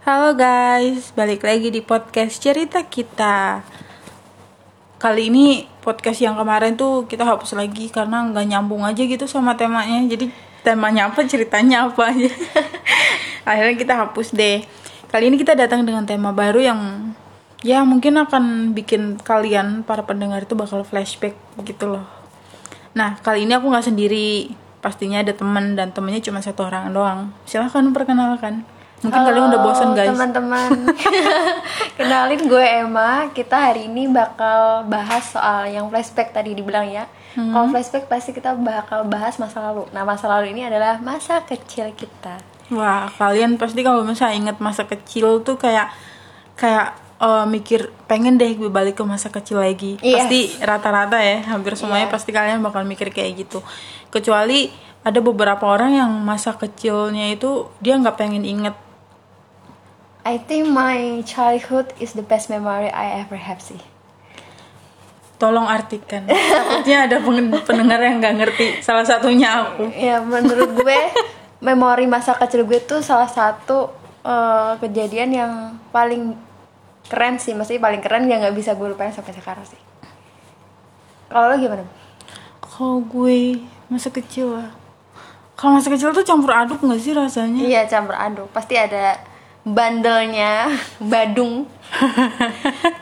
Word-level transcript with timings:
Halo 0.00 0.32
guys, 0.32 1.12
balik 1.12 1.44
lagi 1.44 1.68
di 1.68 1.84
podcast 1.84 2.40
cerita 2.40 2.80
kita. 2.88 3.60
Kali 4.96 5.28
ini 5.28 5.68
podcast 5.84 6.24
yang 6.24 6.40
kemarin 6.40 6.72
tuh 6.72 7.04
kita 7.04 7.28
hapus 7.28 7.52
lagi 7.52 7.92
karena 7.92 8.24
nggak 8.32 8.48
nyambung 8.48 8.80
aja 8.80 8.96
gitu 8.96 9.28
sama 9.28 9.60
temanya. 9.60 10.00
Jadi 10.08 10.32
temanya 10.64 11.12
apa, 11.12 11.20
ceritanya 11.28 11.84
apa 11.84 12.16
aja. 12.16 12.32
Akhirnya 13.52 13.76
kita 13.76 13.94
hapus 14.00 14.32
deh. 14.32 14.64
Kali 15.12 15.28
ini 15.28 15.36
kita 15.36 15.52
datang 15.52 15.84
dengan 15.84 16.08
tema 16.08 16.32
baru 16.32 16.64
yang 16.64 17.12
ya 17.60 17.84
mungkin 17.84 18.16
akan 18.24 18.72
bikin 18.72 19.20
kalian 19.20 19.84
para 19.84 20.08
pendengar 20.08 20.48
itu 20.48 20.56
bakal 20.56 20.80
flashback 20.80 21.36
gitu 21.60 21.92
loh. 21.92 22.08
Nah 22.96 23.20
kali 23.20 23.44
ini 23.44 23.52
aku 23.52 23.68
nggak 23.68 23.92
sendiri, 23.92 24.48
pastinya 24.80 25.20
ada 25.20 25.36
teman 25.36 25.76
dan 25.76 25.92
temennya 25.92 26.24
cuma 26.24 26.40
satu 26.40 26.64
orang 26.64 26.88
doang. 26.88 27.36
Silahkan 27.44 27.84
perkenalkan. 27.92 28.64
Mungkin 29.00 29.20
kalian 29.22 29.48
udah 29.48 29.60
bosan 29.60 29.90
guys. 29.92 30.12
teman-teman 30.12 30.68
kenalin 31.96 32.42
gue 32.42 32.60
Emma 32.62 33.28
kita 33.30 33.56
hari 33.62 33.86
ini 33.86 34.06
bakal 34.06 34.84
bahas 34.84 35.24
soal 35.26 35.66
yang 35.66 35.88
flashback 35.88 36.30
tadi 36.30 36.52
dibilang 36.52 36.84
ya 36.84 37.06
Hmm. 37.30 37.54
kalau 37.54 37.70
flashback 37.70 38.04
pasti 38.06 38.34
kita 38.34 38.58
bakal 38.58 39.06
bahas 39.06 39.38
masa 39.38 39.62
lalu 39.62 39.86
nah 39.90 40.02
masa 40.02 40.26
lalu 40.26 40.50
ini 40.50 40.66
adalah 40.66 40.98
masa 40.98 41.38
kecil 41.40 41.94
kita 41.94 42.42
Wah, 42.68 43.06
kalian 43.08 43.54
pasti 43.54 43.80
kalau 43.80 44.02
misalnya 44.02 44.34
inget 44.36 44.58
masa 44.58 44.82
kecil 44.82 45.38
tuh 45.40 45.54
kayak 45.54 45.94
kayak 46.54 46.90
eh, 47.18 47.44
mikir 47.44 47.94
pengen 48.04 48.34
deh 48.34 48.50
gue 48.52 48.66
balik 48.66 48.94
ke 48.94 49.02
masa 49.02 49.26
kecil 49.26 49.58
lagi. 49.58 49.94
Yes. 49.98 50.26
Pasti 50.26 50.40
rata-rata 50.60 51.18
ya, 51.18 51.42
hampir 51.46 51.74
semuanya 51.74 52.06
Iya. 52.06 52.12
pasti 52.12 52.30
kalian 52.30 52.58
bakal 52.60 52.82
mikir 52.82 53.10
kayak 53.10 53.32
gitu. 53.38 53.62
Kecuali 54.06 54.70
ada 55.00 55.18
beberapa 55.18 55.66
orang 55.66 55.94
yang 55.96 56.10
masa 56.20 56.50
kecilnya 56.52 57.30
itu 57.30 57.70
dia 57.78 57.94
nggak 57.94 58.14
pengen 58.16 58.42
inget. 58.42 58.74
I 60.22 60.36
think 60.36 60.68
my 60.68 61.24
childhood 61.24 61.92
is 61.96 62.12
the 62.12 62.24
best 62.24 62.52
memory 62.52 62.92
I 62.92 63.24
ever 63.24 63.40
have 63.40 63.60
sih 63.60 63.80
Tolong 65.40 65.64
artikan. 65.64 66.28
Takutnya 66.28 67.08
ada 67.08 67.16
pendengar 67.64 67.96
yang 67.96 68.20
nggak 68.20 68.36
ngerti. 68.44 68.66
Salah 68.84 69.08
satunya 69.08 69.48
aku. 69.64 69.88
ya 69.96 70.20
menurut 70.20 70.76
gue 70.76 70.98
memori 71.64 72.04
masa 72.04 72.36
kecil 72.36 72.68
gue 72.68 72.76
tuh 72.84 73.00
salah 73.00 73.24
satu 73.24 73.88
eh, 74.20 74.76
kejadian 74.84 75.30
yang 75.32 75.52
paling 75.88 76.36
keren 77.08 77.40
sih 77.40 77.56
maksudnya 77.56 77.80
paling 77.80 78.04
keren 78.04 78.28
yang 78.28 78.44
nggak 78.44 78.52
bisa 78.52 78.76
gue 78.76 78.84
lupain 78.84 79.10
sampai 79.10 79.32
sekarang 79.32 79.64
sih 79.64 79.80
kalau 81.32 81.50
lo 81.50 81.56
gimana 81.56 81.84
Kalau 82.60 83.00
gue 83.04 83.60
masa 83.88 84.08
kecil 84.08 84.56
lah. 84.56 84.70
Kalau 85.56 85.76
masa 85.76 85.92
kecil 85.92 86.12
tuh 86.16 86.24
campur 86.24 86.52
aduk 86.52 86.80
nggak 86.80 87.00
sih 87.00 87.12
rasanya? 87.12 87.60
Iya 87.60 87.84
campur 87.88 88.16
aduk 88.16 88.48
pasti 88.52 88.76
ada 88.76 89.16
bandelnya 89.64 90.72
badung. 91.02 91.68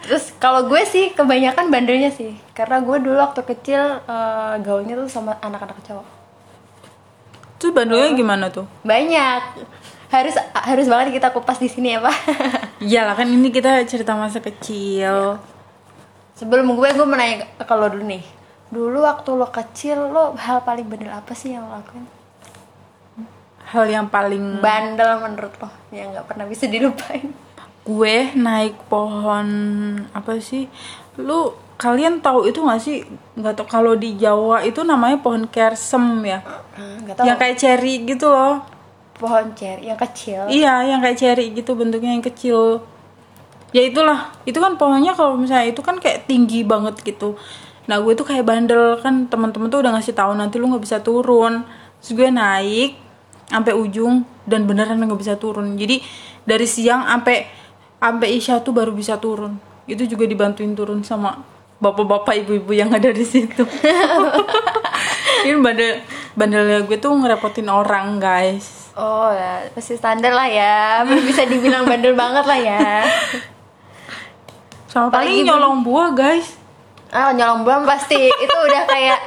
Terus 0.05 0.33
kalau 0.41 0.67
gue 0.67 0.81
sih 0.89 1.13
kebanyakan 1.13 1.69
bandelnya 1.69 2.09
sih 2.09 2.33
karena 2.57 2.81
gue 2.83 2.97
dulu 3.05 3.21
waktu 3.21 3.45
kecil 3.45 4.03
eh, 4.03 4.55
gaulnya 4.65 4.97
tuh 4.99 5.07
sama 5.13 5.37
anak-anak 5.39 5.79
cowok 5.85 6.07
Terus 7.59 7.73
bandulnya 7.75 8.11
gimana 8.17 8.49
tuh? 8.49 8.67
banyak 8.81 9.43
harus 10.09 10.35
harus 10.57 10.87
banget 10.89 11.21
kita 11.21 11.29
kupas 11.37 11.61
di 11.61 11.69
sini 11.69 11.93
ya 11.93 12.01
pak. 12.01 12.17
Iyalah 12.89 13.15
kan 13.19 13.29
ini 13.29 13.53
kita 13.53 13.85
cerita 13.85 14.17
masa 14.17 14.41
kecil. 14.41 15.37
Sebelum 16.33 16.73
gue 16.73 16.89
gue 16.97 17.05
mau 17.05 17.19
nanya 17.19 17.45
ke 17.61 17.75
lo 17.77 17.87
dulu 17.93 18.09
nih. 18.09 18.25
Dulu 18.73 19.05
waktu 19.05 19.31
lo 19.37 19.53
kecil 19.53 20.01
lo 20.09 20.33
hal 20.39 20.65
paling 20.65 20.89
bandel 20.89 21.13
apa 21.13 21.37
sih 21.37 21.53
yang 21.53 21.69
lo 21.69 21.77
lakuin? 21.77 22.09
Hal 23.69 23.85
yang 23.85 24.09
paling 24.09 24.65
Bandel 24.65 25.21
menurut 25.21 25.53
lo 25.61 25.69
yang 25.93 26.17
nggak 26.17 26.25
pernah 26.25 26.49
bisa 26.49 26.65
dilupain. 26.65 27.29
gue 27.89 28.37
naik 28.37 28.77
pohon 28.93 29.49
apa 30.13 30.37
sih? 30.45 30.69
Lu 31.17 31.57
kalian 31.81 32.21
tahu 32.21 32.45
itu 32.45 32.61
gak 32.61 32.81
sih? 32.85 33.01
Nggak 33.33 33.55
tau 33.57 33.65
kalau 33.65 33.97
di 33.97 34.13
Jawa 34.21 34.61
itu 34.61 34.85
namanya 34.85 35.17
pohon 35.25 35.49
kersem 35.49 36.05
ya. 36.21 36.45
Nggak 36.77 37.17
tahu. 37.17 37.25
Yang 37.25 37.39
kayak 37.41 37.57
ceri 37.57 37.95
gitu 38.05 38.29
loh. 38.29 38.61
pohon 39.19 39.51
cer 39.59 39.83
yang 39.83 39.99
kecil. 39.99 40.47
Iya, 40.47 40.95
yang 40.95 41.03
kayak 41.03 41.19
ceri 41.19 41.51
gitu 41.51 41.75
bentuknya 41.75 42.15
yang 42.15 42.23
kecil. 42.23 42.87
Ya 43.75 43.83
itulah, 43.83 44.31
itu 44.47 44.55
kan 44.63 44.79
pohonnya 44.79 45.11
kalau 45.11 45.35
misalnya 45.35 45.75
itu 45.75 45.83
kan 45.83 45.99
kayak 45.99 46.31
tinggi 46.31 46.63
banget 46.63 47.03
gitu. 47.03 47.35
Nah 47.91 47.99
gue 47.99 48.15
tuh 48.15 48.23
kayak 48.23 48.47
bandel 48.47 48.95
kan 49.03 49.27
teman-teman 49.27 49.67
tuh 49.73 49.83
udah 49.83 49.99
ngasih 49.99 50.15
tahu 50.15 50.39
nanti 50.39 50.63
lu 50.63 50.71
nggak 50.71 50.85
bisa 50.87 51.03
turun. 51.03 51.67
Terus 51.99 52.11
gue 52.15 52.29
naik 52.31 53.08
sampai 53.49 53.73
ujung 53.73 54.23
dan 54.45 54.69
beneran 54.69 55.01
nggak 55.01 55.21
bisa 55.21 55.35
turun. 55.41 55.75
Jadi 55.75 56.05
dari 56.45 56.69
siang 56.69 57.05
sampai 57.09 57.49
sampai 57.99 58.29
isya 58.37 58.61
tuh 58.61 58.77
baru 58.77 58.93
bisa 58.93 59.17
turun. 59.17 59.57
Itu 59.89 60.05
juga 60.05 60.29
dibantuin 60.29 60.77
turun 60.77 61.01
sama 61.03 61.41
bapak-bapak 61.81 62.45
ibu-ibu 62.45 62.73
yang 62.77 62.93
ada 62.93 63.09
di 63.09 63.25
situ. 63.25 63.65
Ini 65.49 65.55
bandel 65.63 66.05
bandelnya 66.37 66.85
gue 66.85 66.99
tuh 67.01 67.15
ngerepotin 67.17 67.73
orang 67.73 68.21
guys. 68.21 68.93
Oh 68.99 69.31
ya, 69.31 69.71
pasti 69.73 69.95
standar 69.95 70.35
lah 70.35 70.49
ya. 70.51 71.07
Bisa 71.07 71.47
dibilang 71.47 71.87
bandel 71.87 72.13
banget 72.19 72.45
lah 72.45 72.59
ya. 72.59 73.07
Sama 74.91 75.09
Apalagi 75.13 75.45
paling 75.45 75.47
nyolong 75.47 75.77
buah 75.85 76.11
guys 76.17 76.59
Ah, 77.09 77.33
nyolong 77.33 77.65
buang 77.65 77.89
pasti. 77.89 78.29
Itu 78.29 78.55
udah 78.69 78.83
kayak 78.85 79.21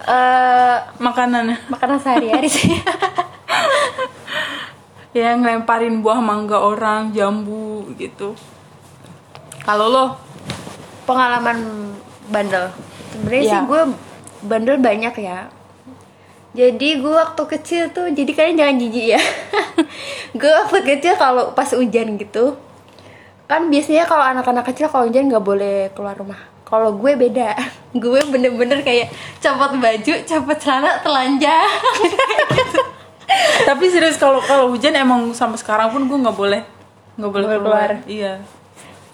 eh 0.00 0.76
Makanan 0.96 1.68
makanan 1.68 2.00
sehari-hari 2.00 2.48
sih. 2.48 2.72
Ya 5.10 5.34
ngelemparin 5.34 6.06
buah 6.06 6.22
mangga 6.22 6.62
orang 6.62 7.10
Jambu 7.10 7.90
gitu 7.98 8.38
Kalau 9.66 9.90
lo 9.90 10.04
Pengalaman 11.04 11.90
bandel. 12.30 12.70
Sebenarnya 13.10 13.42
Iya. 13.42 13.50
sih 13.50 13.60
gue 13.66 13.82
bandel 14.46 14.78
banyak 14.78 15.14
ya. 15.18 15.50
Jadi 16.50 17.02
gue 17.02 17.10
waktu 17.10 17.42
kecil 17.46 17.82
tuh, 17.90 18.10
jadi 18.10 18.30
kalian 18.30 18.58
jangan 18.58 18.76
jijik 18.78 19.06
ya. 19.14 19.20
gue 20.40 20.50
waktu 20.50 20.78
kecil 20.86 21.18
kalau 21.18 21.50
pas 21.50 21.66
hujan 21.74 22.14
gitu, 22.14 22.54
kan 23.46 23.66
biasanya 23.70 24.06
kalau 24.06 24.22
anak-anak 24.22 24.66
kecil 24.70 24.86
kalau 24.86 25.06
hujan 25.06 25.26
nggak 25.30 25.42
boleh 25.42 25.90
keluar 25.94 26.14
rumah. 26.14 26.38
Kalau 26.62 26.94
gue 26.94 27.18
beda, 27.18 27.54
gue 28.02 28.20
bener-bener 28.30 28.86
kayak 28.86 29.10
copot 29.42 29.74
baju, 29.78 30.14
copot 30.26 30.58
celana, 30.58 31.02
telanjang. 31.02 31.70
Tapi 33.68 33.84
serius 33.88 34.16
kalau 34.16 34.40
kalau 34.42 34.72
hujan 34.72 34.94
emang 34.94 35.30
sampai 35.32 35.58
sekarang 35.60 35.90
pun 35.90 36.06
gue 36.06 36.18
nggak 36.18 36.36
boleh 36.36 36.62
nggak 37.16 37.30
boleh 37.30 37.46
keluar. 37.46 37.60
keluar. 37.60 37.90
Iya 38.08 38.32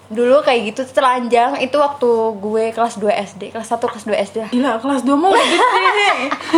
Dulu 0.07 0.39
kayak 0.39 0.71
gitu 0.71 0.87
telanjang 0.95 1.59
itu 1.59 1.75
waktu 1.75 2.07
gue 2.39 2.71
kelas 2.71 2.95
2 2.95 3.11
SD, 3.11 3.51
kelas 3.51 3.67
1 3.67 3.75
kelas 3.75 4.05
2 4.07 4.15
SD 4.31 4.35
lah. 4.39 4.49
Gila 4.55 4.71
kelas 4.79 5.03
2 5.03 5.11
mau 5.19 5.35
gede 5.35 5.59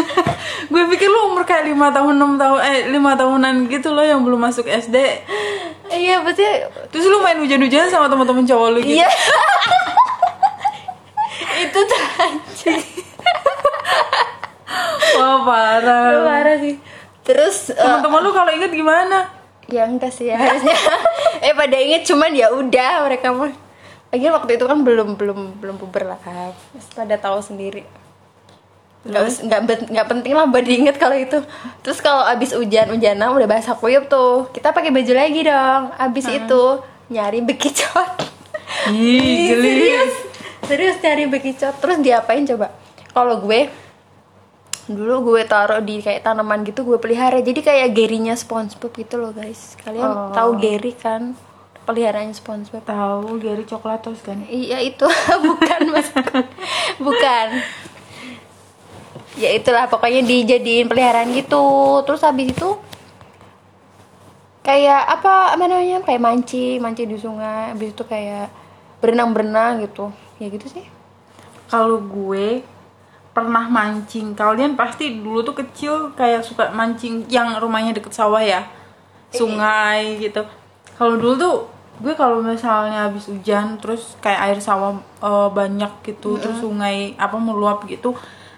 Gue 0.72 0.84
pikir 0.94 1.10
lu 1.10 1.34
umur 1.34 1.42
kayak 1.50 1.66
5 1.66 1.74
tahun 1.74 2.14
6 2.14 2.38
tahun 2.38 2.60
Eh 2.62 2.78
5 2.94 3.22
tahunan 3.26 3.56
gitu 3.74 3.90
loh 3.90 4.06
yang 4.06 4.22
belum 4.22 4.38
masuk 4.38 4.70
SD 4.70 4.94
Iya, 5.90 6.22
berarti 6.22 6.46
Terus 6.94 7.10
lu 7.10 7.26
main 7.26 7.42
hujan-hujan 7.42 7.90
sama 7.90 8.06
teman-teman 8.06 8.46
cowok 8.46 8.68
lu 8.70 8.80
gitu 8.86 9.02
Iya. 9.02 9.10
itu 11.60 11.80
telanjang. 11.82 12.84
Wah 15.18 15.38
parah 15.44 16.22
Parah 16.24 16.56
sih. 16.62 16.76
Terus 17.30 17.70
eh, 17.70 17.78
Teman-teman 17.78 18.20
lu 18.26 18.32
kalau 18.34 18.50
inget 18.50 18.74
gimana? 18.74 19.38
ya 19.70 19.86
enggak 19.86 20.10
sih 20.10 20.26
ya 20.26 20.34
harusnya. 20.34 20.74
eh 21.46 21.54
pada 21.54 21.78
inget 21.78 22.02
cuman 22.10 22.34
ya 22.34 22.50
udah 22.50 23.06
mereka 23.06 23.30
mah. 23.30 23.54
Lagi 24.10 24.26
waktu 24.34 24.58
itu 24.58 24.66
kan 24.66 24.82
belum 24.82 25.14
belum 25.14 25.62
belum 25.62 25.76
puber 25.78 26.10
lah 26.10 26.18
kan. 26.18 26.58
Pada 26.98 27.22
tahu 27.22 27.38
sendiri. 27.38 27.86
Nggak, 29.06 29.46
nggak, 29.46 29.62
nggak 29.94 30.08
penting 30.10 30.34
lah 30.36 30.44
buat 30.44 30.60
diinget 30.60 31.00
kalau 31.00 31.16
itu 31.16 31.40
Terus 31.88 32.04
kalau 32.04 32.20
abis 32.28 32.52
hujan-hujanan 32.52 33.32
udah 33.32 33.48
basah 33.48 33.72
kuyup 33.72 34.12
tuh 34.12 34.52
Kita 34.52 34.76
pakai 34.76 34.92
baju 34.92 35.14
lagi 35.16 35.40
dong 35.40 35.96
Abis 35.96 36.28
itu 36.28 36.64
nyari 37.08 37.40
bekicot 37.40 38.28
Ih 38.92 39.56
serius 39.56 40.14
serius 40.70 40.96
cari 41.02 41.26
bekicot 41.26 41.74
terus 41.82 41.98
diapain 41.98 42.46
coba 42.46 42.70
kalau 43.10 43.42
gue 43.42 43.66
dulu 44.90 45.32
gue 45.32 45.46
taruh 45.46 45.80
di 45.80 46.02
kayak 46.02 46.26
tanaman 46.26 46.66
gitu 46.66 46.82
gue 46.82 46.98
pelihara. 46.98 47.38
Jadi 47.40 47.62
kayak 47.62 47.94
gerinya 47.94 48.34
SpongeBob 48.34 48.90
gitu 48.92 49.16
loh 49.16 49.30
guys. 49.30 49.78
Kalian 49.80 50.02
Oh. 50.04 50.34
tahu 50.34 50.58
Gary 50.58 50.92
kan? 50.92 51.38
Peliharaannya 51.86 52.34
SpongeBob. 52.34 52.82
Tahu 52.84 53.38
Gary 53.38 53.64
Coklatos 53.64 54.20
kan? 54.20 54.42
Iya 54.46 54.82
itu. 54.82 55.06
Bukan 55.46 55.82
mas. 55.90 56.10
Bukan. 56.98 57.48
Ya 59.38 59.54
itulah 59.54 59.86
pokoknya 59.86 60.22
dijadiin 60.22 60.90
peliharaan 60.90 61.30
gitu. 61.32 61.62
Terus 62.04 62.26
habis 62.26 62.50
itu 62.50 62.70
kayak 64.62 65.02
apa 65.08 65.54
namanya? 65.56 66.02
Kayak 66.02 66.22
mancing 66.22 66.78
mancing 66.78 67.08
di 67.08 67.18
sungai. 67.18 67.72
Habis 67.72 67.94
itu 67.94 68.04
kayak 68.04 68.50
berenang 69.00 69.32
berenang 69.32 69.86
gitu. 69.86 70.10
Ya 70.38 70.50
gitu 70.50 70.66
sih. 70.66 70.86
Kalau 71.70 72.02
gue 72.02 72.66
pernah 73.40 73.72
mancing. 73.72 74.36
Kalian 74.36 74.76
pasti 74.76 75.24
dulu 75.24 75.40
tuh 75.48 75.56
kecil 75.56 76.12
kayak 76.20 76.44
suka 76.44 76.68
mancing 76.76 77.24
yang 77.32 77.56
rumahnya 77.56 77.96
deket 77.96 78.12
sawah 78.12 78.44
ya. 78.44 78.68
Sungai 79.32 80.20
gitu. 80.20 80.44
Kalau 81.00 81.16
dulu 81.16 81.34
tuh 81.40 81.56
gue 82.00 82.12
kalau 82.16 82.44
misalnya 82.44 83.08
habis 83.08 83.28
hujan 83.32 83.80
terus 83.80 84.16
kayak 84.20 84.40
air 84.52 84.60
sawah 84.60 85.00
eh, 85.24 85.50
banyak 85.52 85.92
gitu 86.04 86.36
terus 86.36 86.60
sungai 86.60 87.16
apa 87.16 87.40
meluap 87.40 87.88
gitu. 87.88 88.12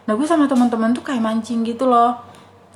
Nah 0.10 0.18
gue 0.18 0.26
sama 0.26 0.50
teman-teman 0.50 0.90
tuh 0.98 1.06
kayak 1.06 1.22
mancing 1.22 1.62
gitu 1.62 1.86
loh. 1.86 2.18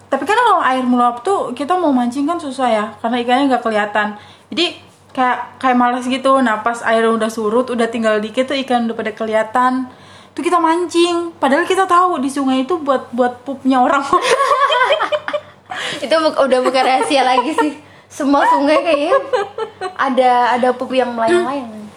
Tapi 0.05 0.21
kan 0.21 0.37
kalau 0.37 0.61
air 0.61 0.85
meluap 0.85 1.25
tuh 1.25 1.57
kita 1.57 1.73
mau 1.73 1.89
mancing 1.89 2.29
kan 2.29 2.37
susah 2.37 2.69
ya 2.69 2.85
karena 3.01 3.17
ikannya 3.25 3.45
nggak 3.49 3.63
kelihatan. 3.65 4.07
Jadi 4.53 4.77
kayak 5.17 5.57
kayak 5.57 5.77
malas 5.77 6.05
gitu. 6.05 6.37
Nah 6.45 6.61
pas 6.61 6.77
air 6.85 7.09
udah 7.09 7.29
surut 7.33 7.65
udah 7.73 7.89
tinggal 7.89 8.21
dikit 8.21 8.49
tuh 8.53 8.57
ikan 8.61 8.85
udah 8.85 8.97
pada 8.97 9.11
kelihatan 9.17 9.89
tuh 10.35 10.43
kita 10.43 10.59
mancing. 10.59 11.31
Padahal 11.39 11.63
kita 11.63 11.87
tahu 11.87 12.19
di 12.19 12.27
sungai 12.27 12.67
itu 12.67 12.75
buat 12.75 13.07
buat 13.15 13.41
pupnya 13.47 13.79
orang. 13.79 14.03
Itu 16.03 16.11
bu- 16.11 16.35
udah 16.35 16.59
bukan 16.59 16.83
rahasia 16.83 17.23
lagi 17.23 17.55
sih. 17.55 17.71
Semua 18.11 18.43
sungai 18.47 18.83
kayaknya 18.83 19.15
ada 19.95 20.59
ada 20.59 20.69
pup 20.75 20.91
yang 20.91 21.15
melayang-layang 21.15 21.87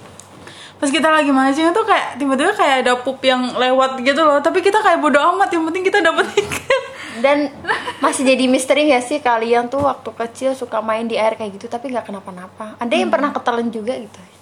pas 0.79 0.95
kita 0.95 1.11
lagi 1.11 1.35
mancing 1.35 1.75
tuh 1.75 1.83
kayak 1.83 2.23
tiba-tiba 2.23 2.55
kayak 2.55 2.87
ada 2.87 2.95
pup 3.03 3.19
yang 3.27 3.51
lewat 3.59 3.99
gitu 4.07 4.23
loh. 4.23 4.39
Tapi 4.39 4.63
kita 4.63 4.79
kayak 4.79 5.03
bodo 5.03 5.19
amat 5.19 5.51
yang 5.51 5.67
penting 5.67 5.83
kita 5.83 5.99
dapet 5.99 6.27
ikan. 6.39 6.83
Dan 7.19 7.51
masih 7.99 8.23
jadi 8.23 8.47
misteri 8.47 8.87
gak 8.95 9.03
sih 9.03 9.19
kalian 9.19 9.67
tuh 9.67 9.83
waktu 9.83 10.07
kecil 10.15 10.55
suka 10.55 10.79
main 10.79 11.03
di 11.11 11.19
air 11.19 11.35
kayak 11.35 11.59
gitu 11.59 11.67
tapi 11.67 11.91
nggak 11.91 12.07
kenapa-napa. 12.07 12.79
Ada 12.79 12.95
yang 12.95 13.11
pernah 13.11 13.35
ketelan 13.35 13.75
juga 13.75 13.99
gitu 13.99 14.38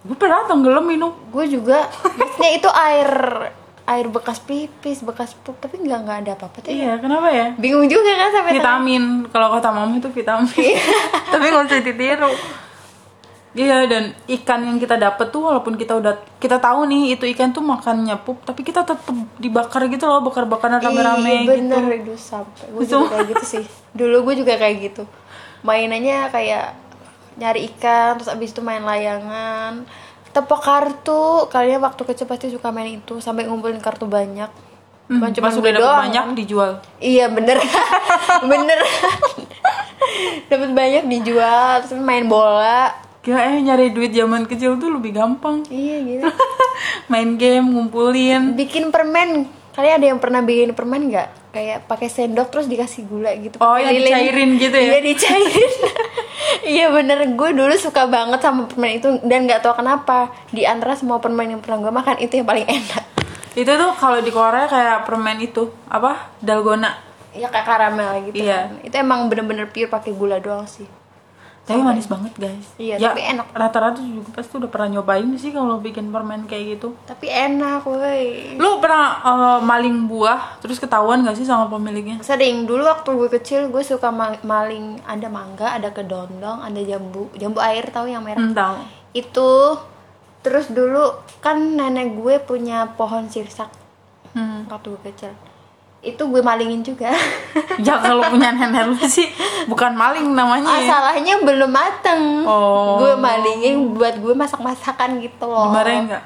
gue 0.00 0.16
pernah 0.16 0.48
tenggelam 0.48 0.84
minum. 0.84 1.12
Gue 1.28 1.44
juga. 1.46 1.88
Maksudnya 2.16 2.50
itu 2.56 2.68
air 2.68 3.10
air 3.90 4.06
bekas 4.06 4.38
pipis 4.38 5.02
bekas 5.02 5.34
pup 5.34 5.58
tapi 5.58 5.82
nggak 5.82 5.98
nggak 6.06 6.18
ada 6.24 6.32
apa-apa 6.38 6.62
tuh. 6.62 6.70
Iya 6.70 6.96
kenapa 6.98 7.28
ya? 7.28 7.52
Bingung 7.58 7.90
juga 7.90 8.12
kan 8.16 8.30
sampai 8.32 8.52
vitamin. 8.56 9.02
Kalau 9.28 9.48
kata 9.50 9.68
mama 9.68 9.92
itu 9.98 10.08
vitamin. 10.08 10.48
Tapi 11.32 11.44
nggak 11.46 11.64
usah 11.66 11.82
ditiru 11.82 12.30
iya 13.50 13.82
dan 13.90 14.14
ikan 14.30 14.62
yang 14.62 14.78
kita 14.78 14.94
dapet 14.94 15.34
tuh 15.34 15.42
walaupun 15.42 15.74
kita 15.74 15.98
udah 15.98 16.14
kita 16.38 16.62
tahu 16.62 16.86
nih 16.86 17.18
itu 17.18 17.26
ikan 17.34 17.50
tuh 17.50 17.66
makannya 17.66 18.14
pup 18.22 18.38
tapi 18.46 18.62
kita 18.62 18.86
tetap 18.86 19.02
dibakar 19.42 19.90
gitu 19.90 20.06
loh 20.06 20.22
bakar-bakaran 20.22 20.78
rame-rame 20.78 21.26
Iya, 21.26 21.40
gitu. 21.42 21.50
bener 21.58 21.82
itu 21.98 22.14
sampai. 22.14 22.70
Gue 22.70 22.86
juga 22.86 23.10
kayak 23.10 23.26
gitu 23.34 23.44
sih. 23.58 23.64
Dulu 23.90 24.16
gue 24.30 24.34
juga 24.46 24.54
kayak 24.54 24.76
gitu. 24.86 25.02
Mainannya 25.66 26.30
kayak 26.30 26.89
nyari 27.40 27.72
ikan 27.72 28.20
terus 28.20 28.28
abis 28.28 28.52
itu 28.52 28.60
main 28.60 28.84
layangan. 28.84 29.88
Tepok 30.30 30.60
kartu 30.62 31.48
kalian 31.50 31.82
waktu 31.82 32.06
kecil 32.06 32.28
pasti 32.28 32.52
suka 32.52 32.70
main 32.70 33.00
itu 33.00 33.18
sampai 33.18 33.48
ngumpulin 33.48 33.80
kartu 33.80 34.04
banyak. 34.06 34.52
Hmm, 35.10 35.18
Bukan 35.18 35.74
doang. 35.74 36.06
banyak 36.06 36.24
dijual. 36.38 36.78
Iya 37.02 37.26
bener. 37.32 37.58
Bener. 38.52 38.78
Dapat 40.52 40.70
banyak 40.70 41.04
dijual 41.10 41.82
terus 41.82 41.98
main 41.98 42.30
bola. 42.30 42.94
Kira 43.20 43.50
eh 43.50 43.58
nyari 43.58 43.90
duit 43.90 44.14
zaman 44.14 44.46
kecil 44.46 44.78
tuh 44.78 44.94
lebih 44.94 45.12
gampang. 45.12 45.66
Iya 45.66 45.96
gitu. 46.06 46.24
Main 47.12 47.36
game 47.36 47.68
ngumpulin. 47.68 48.54
Bikin 48.56 48.88
permen. 48.88 49.44
Kalian 49.76 49.94
ada 49.98 50.06
yang 50.14 50.20
pernah 50.22 50.40
bikin 50.40 50.72
permen 50.72 51.10
nggak 51.10 51.39
kayak 51.50 51.84
pakai 51.84 52.06
sendok 52.06 52.48
terus 52.48 52.66
dikasih 52.66 53.04
gula 53.04 53.30
gitu. 53.34 53.58
Oh, 53.58 53.74
yang 53.74 53.90
dicairin 53.92 54.50
gitu 54.56 54.72
ya? 54.72 54.86
iya 54.88 55.00
dicairin. 55.00 55.72
Iya 56.60 56.90
bener. 56.90 57.18
Gue 57.34 57.50
dulu 57.52 57.70
suka 57.74 58.04
banget 58.06 58.40
sama 58.40 58.66
permen 58.66 58.92
itu 58.92 59.06
dan 59.22 59.46
nggak 59.46 59.60
tahu 59.60 59.76
kenapa 59.76 60.34
di 60.50 60.62
antara 60.62 60.92
semua 60.92 61.16
permen 61.16 61.46
yang 61.48 61.60
pernah 61.60 61.78
gue 61.80 61.92
makan 61.92 62.16
itu 62.18 62.36
yang 62.36 62.48
paling 62.48 62.66
enak. 62.80 63.04
Itu 63.52 63.70
tuh 63.70 63.90
kalau 63.94 64.18
di 64.18 64.30
Korea 64.30 64.66
kayak 64.66 65.06
permen 65.06 65.38
itu 65.38 65.70
apa? 65.86 66.34
Dalgona. 66.38 66.90
Ya 67.30 67.46
kayak 67.46 67.64
karamel 67.64 68.26
gitu 68.26 68.42
Iya. 68.42 68.66
kan. 68.66 68.82
Itu 68.82 68.94
emang 68.96 69.26
bener-bener 69.26 69.70
pure 69.70 69.86
pakai 69.86 70.10
gula 70.10 70.38
doang 70.38 70.66
sih 70.66 70.86
tapi 71.68 71.86
manis 71.86 72.10
banget 72.10 72.34
guys. 72.34 72.66
Iya, 72.82 72.98
ya, 72.98 73.08
tapi 73.14 73.22
enak. 73.22 73.46
rata-rata 73.54 74.02
juga 74.02 74.42
pasti 74.42 74.58
udah 74.58 74.66
pernah 74.66 74.98
nyobain 74.98 75.30
sih 75.38 75.54
kalau 75.54 75.78
bikin 75.78 76.10
permen 76.10 76.50
kayak 76.50 76.78
gitu. 76.78 76.98
Tapi 77.06 77.30
enak 77.30 77.86
woi. 77.86 78.58
Lu 78.58 78.82
pernah 78.82 79.22
eh, 79.22 79.58
maling 79.62 80.10
buah 80.10 80.58
terus 80.58 80.82
ketahuan 80.82 81.22
gak 81.22 81.38
sih 81.38 81.46
sama 81.46 81.70
pemiliknya? 81.70 82.18
Sering 82.26 82.66
dulu 82.66 82.82
waktu 82.82 83.10
gue 83.14 83.30
kecil 83.38 83.60
gue 83.70 83.86
suka 83.86 84.10
ma- 84.10 84.42
maling 84.42 84.98
ada 85.06 85.30
mangga 85.30 85.70
ada 85.78 85.94
kedondong 85.94 86.58
ada 86.58 86.80
jambu 86.82 87.30
jambu 87.38 87.62
air 87.62 87.86
tahu 87.92 88.10
yang 88.10 88.26
merah? 88.26 88.42
Hmm, 88.42 88.56
tahu. 88.56 88.76
Itu 89.14 89.50
terus 90.40 90.72
dulu 90.72 91.20
kan 91.44 91.60
nenek 91.76 92.16
gue 92.16 92.40
punya 92.40 92.88
pohon 92.96 93.28
sirsak 93.28 93.68
hmm. 94.32 94.72
waktu 94.72 94.96
gue 94.96 95.02
kecil 95.12 95.32
itu 96.00 96.22
gue 96.24 96.40
malingin 96.40 96.80
juga. 96.80 97.12
Ya 97.80 97.96
kalau 97.96 98.20
punya 98.28 98.52
nenek 98.52 98.92
lu 98.92 99.00
sih 99.08 99.24
bukan 99.64 99.96
maling 99.96 100.36
namanya. 100.36 100.68
Ya. 100.68 100.84
masalahnya 100.84 101.40
belum 101.40 101.70
mateng. 101.72 102.44
Oh. 102.44 103.00
gue 103.00 103.16
malingin 103.16 103.96
buat 103.96 104.20
gue 104.20 104.36
masak 104.36 104.60
masakan 104.60 105.16
gitu 105.24 105.48
loh. 105.48 105.72
Dimarahin 105.72 106.04
nggak? 106.12 106.24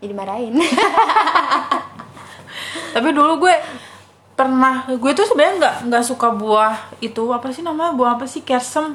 Jadi 0.00 0.12
marahin 0.14 0.54
tapi 2.94 3.08
dulu 3.12 3.46
gue 3.46 3.54
pernah 4.38 4.86
gue 4.88 5.12
tuh 5.12 5.26
sebenarnya 5.26 5.54
nggak 5.58 5.76
nggak 5.90 6.04
suka 6.06 6.32
buah 6.32 6.74
itu 7.02 7.22
apa 7.34 7.50
sih 7.50 7.66
namanya 7.66 7.92
buah 7.98 8.14
apa 8.14 8.30
sih 8.30 8.46
kersem. 8.46 8.94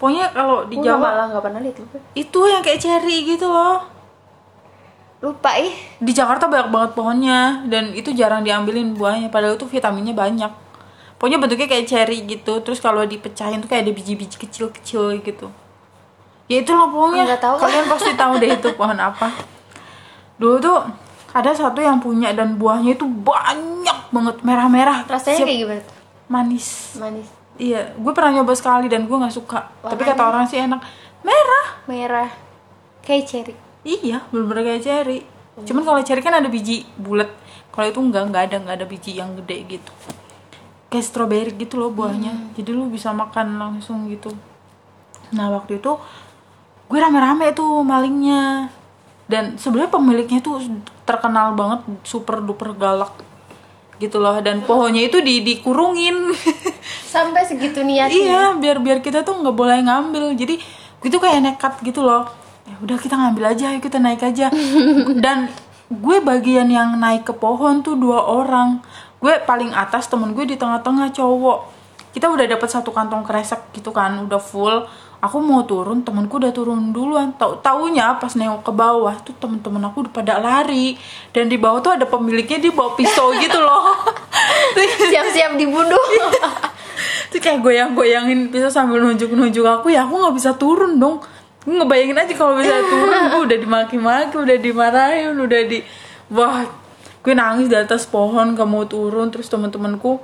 Pokoknya 0.00 0.32
kalau 0.32 0.64
di 0.64 0.80
Jawa 0.80 1.28
nggak 1.28 1.44
pernah 1.44 1.60
lihat 1.60 1.76
itu 2.16 2.40
yang 2.48 2.64
kayak 2.64 2.80
cherry 2.80 3.28
gitu 3.28 3.44
loh 3.44 3.99
lupa 5.20 5.52
ih. 5.60 5.76
Di 6.00 6.12
Jakarta 6.16 6.48
banyak 6.48 6.72
banget 6.72 6.90
pohonnya 6.96 7.62
dan 7.68 7.92
itu 7.92 8.10
jarang 8.16 8.40
diambilin 8.40 8.96
buahnya 8.96 9.28
padahal 9.28 9.60
itu 9.60 9.68
vitaminnya 9.68 10.16
banyak. 10.16 10.48
Pokoknya 11.20 11.36
bentuknya 11.36 11.68
kayak 11.68 11.84
cherry 11.84 12.24
gitu 12.24 12.64
terus 12.64 12.80
kalau 12.80 13.04
dipecahin 13.04 13.60
tuh 13.60 13.68
kayak 13.68 13.84
ada 13.84 13.92
biji-biji 13.92 14.40
kecil-kecil 14.40 15.20
gitu. 15.20 15.52
Ya 16.48 16.64
itulah 16.64 16.88
pokoknya. 16.88 17.28
Nggak 17.28 17.42
tahu. 17.44 17.56
kalian 17.60 17.86
pasti 17.92 18.12
tahu 18.16 18.32
deh 18.40 18.50
itu 18.56 18.68
pohon 18.72 18.96
apa. 18.96 19.28
Dulu 20.40 20.56
tuh 20.56 20.78
ada 21.36 21.52
satu 21.52 21.84
yang 21.84 22.00
punya 22.00 22.32
dan 22.32 22.56
buahnya 22.56 22.96
itu 22.96 23.04
banyak 23.04 24.08
banget 24.08 24.36
merah-merah. 24.40 25.04
Rasanya 25.04 25.44
Siap- 25.44 25.48
kayak 25.52 25.60
gimana? 25.68 25.82
Manis. 26.32 26.96
Manis. 26.96 27.28
Iya 27.60 27.92
gue 27.92 28.12
pernah 28.16 28.40
nyoba 28.40 28.56
sekali 28.56 28.88
dan 28.88 29.04
gue 29.04 29.16
nggak 29.20 29.36
suka. 29.36 29.68
Tapi 29.84 30.00
kata 30.00 30.22
orang 30.24 30.48
sih 30.48 30.56
enak. 30.56 30.80
Merah. 31.20 31.66
Merah. 31.84 32.32
Kayak 33.04 33.28
cherry 33.28 33.69
Iya, 33.80 34.28
bener-bener 34.28 34.76
kayak 34.76 34.82
cherry. 34.84 35.18
Cuman 35.64 35.82
kalau 35.84 36.00
cherry 36.04 36.20
kan 36.20 36.36
ada 36.36 36.48
biji 36.52 36.84
bulat. 37.00 37.28
Kalau 37.72 37.86
itu 37.88 38.00
enggak, 38.00 38.22
enggak 38.28 38.42
ada, 38.50 38.56
enggak 38.60 38.76
ada 38.82 38.86
biji 38.86 39.12
yang 39.16 39.32
gede 39.40 39.78
gitu. 39.78 39.92
Kayak 40.90 41.04
strawberry 41.06 41.52
gitu 41.56 41.80
loh 41.80 41.88
buahnya. 41.94 42.52
Jadi 42.58 42.70
lu 42.74 42.90
bisa 42.90 43.14
makan 43.14 43.56
langsung 43.56 44.10
gitu. 44.10 44.34
Nah, 45.32 45.48
waktu 45.54 45.78
itu 45.78 45.96
gue 46.90 46.98
rame-rame 46.98 47.54
tuh 47.56 47.80
malingnya. 47.86 48.68
Dan 49.30 49.54
sebenarnya 49.56 49.94
pemiliknya 49.94 50.40
tuh 50.42 50.58
terkenal 51.06 51.54
banget 51.54 51.86
super 52.02 52.42
duper 52.42 52.74
galak 52.74 53.14
gitu 54.00 54.16
loh 54.16 54.40
dan 54.40 54.64
pohonnya 54.64 55.12
itu 55.12 55.20
di 55.20 55.44
dikurungin 55.44 56.32
sampai 57.12 57.44
segitu 57.44 57.84
niatnya 57.84 58.16
iya 58.16 58.42
biar 58.56 58.80
biar 58.80 59.04
kita 59.04 59.20
tuh 59.20 59.36
nggak 59.44 59.52
boleh 59.52 59.84
ngambil 59.84 60.32
jadi 60.32 60.56
gue 61.04 61.08
tuh 61.12 61.20
kayak 61.20 61.44
nekat 61.44 61.76
gitu 61.84 62.00
loh 62.00 62.24
ya 62.70 62.76
udah 62.78 62.96
kita 63.02 63.18
ngambil 63.18 63.44
aja 63.50 63.74
ayo 63.74 63.80
kita 63.82 63.98
naik 63.98 64.22
aja. 64.22 64.46
Dan 65.24 65.50
gue 65.90 66.16
bagian 66.22 66.70
yang 66.70 66.94
naik 67.02 67.26
ke 67.26 67.34
pohon 67.34 67.82
tuh 67.82 67.98
dua 67.98 68.22
orang. 68.22 68.78
Gue 69.18 69.42
paling 69.42 69.74
atas 69.74 70.06
temen 70.06 70.30
gue 70.32 70.46
di 70.46 70.54
tengah-tengah 70.54 71.10
cowok. 71.10 71.82
Kita 72.14 72.30
udah 72.30 72.46
dapat 72.46 72.68
satu 72.70 72.94
kantong 72.94 73.26
kresek 73.26 73.74
gitu 73.74 73.90
kan 73.90 74.22
udah 74.22 74.38
full. 74.38 74.86
Aku 75.20 75.36
mau 75.36 75.60
turun 75.68 76.00
temenku 76.00 76.40
udah 76.40 76.54
turun 76.54 76.94
duluan. 76.94 77.36
Tau 77.36 77.60
taunya 77.60 78.16
pas 78.16 78.32
nengok 78.32 78.64
ke 78.64 78.72
bawah 78.72 79.14
tuh 79.20 79.36
temen-temen 79.36 79.82
aku 79.84 80.06
udah 80.06 80.12
pada 80.14 80.34
lari. 80.40 80.96
Dan 81.34 81.50
di 81.50 81.60
bawah 81.60 81.82
tuh 81.82 81.92
ada 81.98 82.06
pemiliknya 82.06 82.56
dia 82.62 82.72
bawa 82.72 82.96
pisau 82.96 83.34
gitu 83.44 83.58
loh. 83.60 83.98
Siap-siap 85.10 85.58
dibunuh. 85.58 86.06
Terus 87.30 87.42
kayak 87.46 87.62
goyang-goyangin 87.62 88.50
pisau 88.50 88.72
sambil 88.72 89.02
nunjuk-nunjuk 89.04 89.62
aku. 89.62 89.92
Ya 89.92 90.08
aku 90.08 90.18
nggak 90.18 90.34
bisa 90.34 90.50
turun 90.56 90.98
dong 90.98 91.20
ngebayangin 91.68 92.16
aja 92.16 92.32
kalau 92.32 92.56
bisa 92.56 92.80
turun 92.88 93.22
gue 93.28 93.40
udah 93.52 93.58
dimaki-maki 93.60 94.32
udah 94.32 94.56
dimarahin 94.56 95.36
udah 95.36 95.60
di 95.68 95.84
wah 96.32 96.64
gue 97.20 97.34
nangis 97.36 97.68
di 97.68 97.76
atas 97.76 98.08
pohon 98.08 98.56
gak 98.56 98.68
mau 98.68 98.84
turun. 98.88 99.28
Terus 99.28 99.48
temen-temenku 99.52 100.20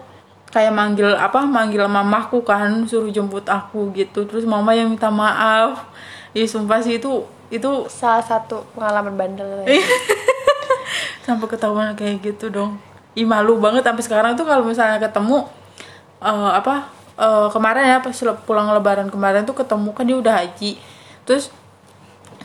kayak 0.49 0.73
manggil 0.73 1.13
apa 1.13 1.45
manggil 1.45 1.85
mamahku 1.85 2.41
kan 2.41 2.89
suruh 2.89 3.13
jemput 3.13 3.45
aku 3.45 3.93
gitu. 3.93 4.25
Terus 4.25 4.49
mama 4.49 4.73
yang 4.73 4.89
minta 4.89 5.13
maaf. 5.13 5.85
Ya 6.33 6.45
sumpah 6.49 6.81
sih 6.81 6.97
itu 6.97 7.25
itu 7.53 7.71
salah 7.93 8.25
satu 8.25 8.65
pengalaman 8.75 9.15
bandel 9.15 9.65
Iya. 9.69 9.85
sampai 11.27 11.47
ketahuan 11.53 11.93
kayak 11.93 12.25
gitu 12.25 12.49
dong. 12.49 12.81
Ih 13.13 13.29
malu 13.29 13.61
banget. 13.61 13.85
Sampai 13.85 14.05
sekarang 14.05 14.33
tuh 14.41 14.49
kalau 14.49 14.65
misalnya 14.65 14.97
ketemu 14.97 15.45
eh, 16.25 16.51
apa 16.57 16.89
eh, 17.21 17.49
kemarin 17.53 17.85
ya 17.93 17.99
pas 18.01 18.17
pulang 18.49 18.73
lebaran 18.73 19.13
kemarin 19.13 19.45
tuh 19.45 19.53
ketemu 19.53 19.93
kan 19.93 20.05
dia 20.09 20.17
udah 20.17 20.35
haji 20.41 20.96
terus 21.27 21.51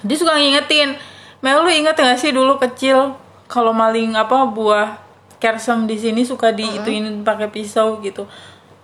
dia 0.01 0.17
suka 0.17 0.35
ngingetin. 0.35 0.97
Mel 1.41 1.61
lu 1.65 1.69
inget 1.73 1.97
gak 1.97 2.17
sih 2.21 2.33
dulu 2.33 2.57
kecil 2.61 3.17
kalau 3.49 3.73
maling 3.73 4.13
apa 4.13 4.45
buah 4.45 5.01
kersem 5.41 5.89
di 5.89 5.97
sini 5.97 6.21
suka 6.21 6.53
di 6.53 6.65
itu 6.65 6.89
ini 6.89 7.21
pakai 7.21 7.49
pisau 7.49 8.01
gitu? 8.01 8.25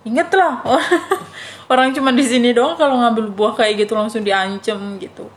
Inget 0.06 0.32
lah 0.34 0.63
orang 1.72 1.94
cuma 1.94 2.16
di 2.16 2.24
sini 2.24 2.56
doang 2.56 2.80
kalau 2.80 2.98
ngambil 2.98 3.30
buah 3.34 3.54
kayak 3.58 3.86
gitu 3.86 3.94
langsung 3.94 4.25
diancem 4.25 4.98
gitu. 4.98 5.30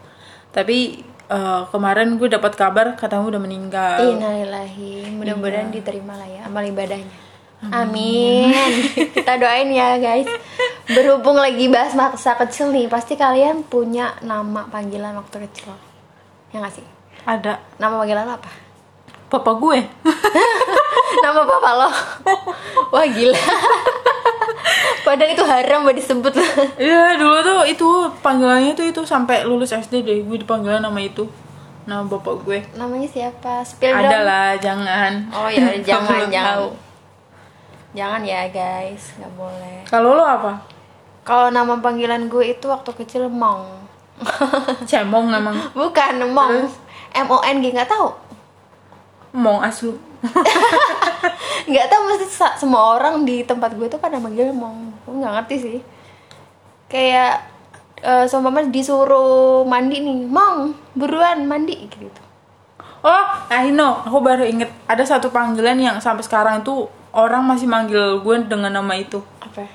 Tapi 0.52 1.04
eh, 1.28 1.62
kemarin 1.68 2.16
gue 2.16 2.28
dapat 2.28 2.56
kabar 2.56 2.96
katanya 2.96 3.36
udah 3.36 3.40
meninggal. 3.40 4.16
Innalillahi. 4.16 5.12
Mudah-mudahan 5.16 5.68
diterima 5.68 6.16
lah 6.16 6.28
ya 6.28 6.40
amal 6.48 6.64
ibadahnya. 6.64 7.29
Amin. 7.62 8.56
Kita 9.12 9.36
doain 9.36 9.68
ya 9.68 9.96
guys. 9.96 10.24
Berhubung 10.86 11.36
lagi 11.36 11.68
bahas 11.68 11.92
masa 11.92 12.32
kecil 12.34 12.68
nih, 12.68 12.86
pasti 12.86 13.14
kalian 13.14 13.62
punya 13.62 14.16
nama 14.20 14.64
panggilan 14.66 15.12
waktu 15.14 15.44
kecil. 15.44 15.76
Ya 16.50 16.58
nggak 16.58 16.74
sih? 16.74 16.86
ada 17.20 17.60
Nama 17.76 17.94
panggilan 17.94 18.28
apa? 18.30 18.48
papa 19.28 19.54
gue 19.54 19.78
Nama 21.22 21.40
bapak 21.40 21.72
lo? 21.76 21.90
Wah 22.90 23.06
gila. 23.06 23.38
Padahal 25.00 25.30
itu 25.30 25.44
haram 25.44 25.82
buat 25.82 25.94
disebut. 25.94 26.32
Iya 26.76 27.14
dulu 27.14 27.38
tuh 27.40 27.60
itu 27.64 27.88
panggilannya 28.18 28.72
tuh 28.72 28.86
itu 28.86 29.00
sampai 29.02 29.44
lulus 29.44 29.70
SD 29.70 30.00
deh 30.00 30.18
gue 30.20 30.38
dipanggil 30.38 30.76
nama 30.76 30.96
itu 30.96 31.28
nama 31.82 32.02
bapak 32.04 32.34
gue 32.40 32.58
Namanya 32.74 33.06
siapa? 33.06 33.62
Spill 33.62 33.90
ada 33.92 34.08
dong. 34.10 34.24
lah 34.24 34.48
jangan 34.56 35.12
Oh 35.30 35.46
ya 35.52 35.78
jangan 35.78 36.26
jangan. 36.26 36.56
tahu. 36.56 36.66
Jangan 37.90 38.22
ya 38.22 38.46
guys, 38.46 39.18
nggak 39.18 39.32
boleh. 39.34 39.76
kalau 39.86 40.14
lo 40.14 40.22
apa 40.22 40.62
Kalau 41.20 41.50
nama 41.50 41.74
panggilan 41.78 42.30
gue 42.30 42.54
itu 42.54 42.64
waktu 42.66 42.90
kecil 42.96 43.26
Mong. 43.26 43.66
cemong 44.88 45.30
emang 45.30 45.56
Bukan 45.74 46.14
Mong. 46.30 46.70
M 47.10 47.26
O 47.26 47.38
N 47.42 47.56
G 47.58 47.74
nggak 47.74 47.90
tahu. 47.90 48.08
mong 49.30 49.62
aslu 49.62 49.94
Nggak 51.70 51.86
tahu 51.86 52.02
mesti 52.10 52.26
semua 52.58 52.98
orang 52.98 53.22
di 53.22 53.46
tempat 53.46 53.74
gue 53.74 53.86
tuh 53.86 53.98
pada 53.98 54.18
manggil 54.18 54.50
Mong. 54.50 55.06
Gue 55.06 55.14
nggak 55.18 55.32
ngerti 55.42 55.56
sih. 55.58 55.78
Kayak 56.90 57.46
eh 58.00 58.24
seumpama 58.24 58.64
disuruh 58.64 59.60
mandi 59.68 60.00
nih, 60.00 60.24
Mong, 60.24 60.72
buruan 60.96 61.44
mandi 61.44 61.76
gitu. 61.90 62.22
oh 63.00 63.26
I 63.48 63.68
know 63.72 64.00
aku 64.04 64.20
baru 64.20 64.44
inget 64.44 64.68
ada 64.84 65.04
satu 65.04 65.28
panggilan 65.28 65.76
yang 65.76 65.96
sampai 66.00 66.24
sekarang 66.24 66.60
itu 66.60 66.84
orang 67.12 67.42
masih 67.44 67.66
manggil 67.66 68.18
gue 68.18 68.36
dengan 68.44 68.70
nama 68.72 68.94
itu 68.94 69.18
Apa? 69.38 69.66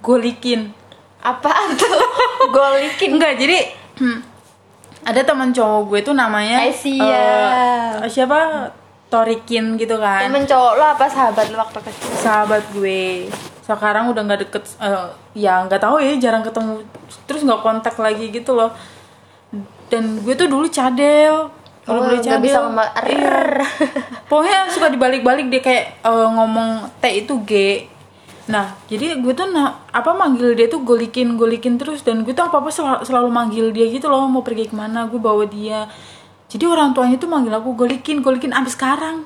golikin 0.00 0.72
Apaan 1.18 1.76
tuh? 1.76 1.92
Golikin. 2.50 3.14
enggak 3.14 3.36
jadi 3.36 3.68
ada 5.02 5.20
teman 5.20 5.50
cowok 5.50 5.80
gue 5.86 6.00
tuh 6.02 6.14
namanya 6.14 6.60
Eh, 6.62 6.72
siap. 6.72 8.00
eh, 8.00 8.08
siapa 8.08 8.72
Torikin 9.06 9.74
gitu 9.74 9.96
kan 9.96 10.22
Temen 10.22 10.44
cowok 10.44 10.72
lo 10.74 10.84
apa 10.88 11.04
sahabat 11.04 11.48
lo 11.48 11.58
waktu 11.58 11.78
kecil? 11.82 12.08
sahabat 12.16 12.62
gue 12.70 13.28
sekarang 13.60 14.08
udah 14.08 14.22
nggak 14.24 14.40
deket 14.42 14.64
eh, 14.78 15.06
ya 15.36 15.62
nggak 15.62 15.78
tahu 15.78 15.98
ya 15.98 16.16
jarang 16.16 16.40
ketemu 16.40 16.80
terus 17.24 17.42
nggak 17.42 17.60
kontak 17.60 17.94
lagi 17.96 18.28
gitu 18.28 18.50
loh 18.52 18.72
dan 19.86 20.18
gue 20.18 20.34
tuh 20.34 20.46
dulu 20.46 20.66
cadel 20.66 21.50
kalau 21.80 22.00
Oh, 22.00 22.06
nggak 22.08 22.22
cadel 22.22 22.40
bisa 22.40 22.58
iya. 23.06 23.62
pokoknya 24.30 24.70
suka 24.70 24.86
dibalik-balik 24.88 25.50
dia 25.50 25.58
kayak 25.58 25.84
eh, 26.00 26.28
ngomong 26.30 26.86
T 26.96 27.26
itu 27.26 27.34
G 27.42 27.52
nah 28.46 28.78
jadi 28.86 29.18
gue 29.18 29.34
tuh 29.34 29.50
na- 29.50 29.82
apa 29.90 30.14
manggil 30.14 30.54
dia 30.54 30.66
tuh 30.66 30.82
golikin 30.82 31.34
golikin 31.34 31.74
terus 31.76 32.00
dan 32.00 32.22
gue 32.22 32.30
tuh 32.30 32.46
apa 32.46 32.62
apa 32.62 32.70
selalu, 32.70 33.02
selalu 33.02 33.28
manggil 33.28 33.66
dia 33.70 33.86
gitu 33.86 34.06
loh 34.06 34.26
mau 34.26 34.42
pergi 34.42 34.66
ke 34.66 34.74
mana 34.74 35.06
gue 35.06 35.18
bawa 35.18 35.42
dia 35.44 35.90
jadi 36.46 36.66
orang 36.66 36.90
tuanya 36.90 37.14
tuh 37.14 37.26
manggil 37.26 37.50
aku 37.52 37.74
golikin 37.74 38.22
golikin 38.22 38.50
sampai 38.50 38.70
sekarang 38.70 39.16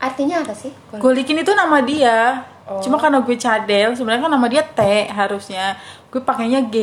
Artinya 0.00 0.40
apa 0.40 0.56
sih? 0.56 0.72
Gol- 0.96 1.12
Golikin 1.12 1.44
itu 1.44 1.52
nama 1.52 1.84
dia. 1.84 2.40
Cuma 2.80 2.96
karena 2.96 3.20
gue 3.20 3.36
cadel, 3.36 3.92
sebenarnya 3.92 4.24
kan 4.24 4.32
nama 4.32 4.48
dia 4.48 4.64
T 4.64 4.80
harusnya. 5.12 5.76
Gue 6.08 6.24
pakainya 6.24 6.64
G. 6.64 6.76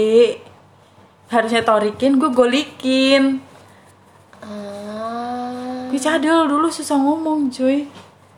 Harusnya 1.25 1.65
Torikin, 1.65 2.21
gue 2.21 2.29
golikin. 2.29 3.41
Ah. 4.37 4.96
Gue 5.97 6.05
cadel 6.05 6.45
dulu 6.45 6.69
susah 6.69 6.93
ngomong, 6.93 7.49
cuy. 7.49 7.89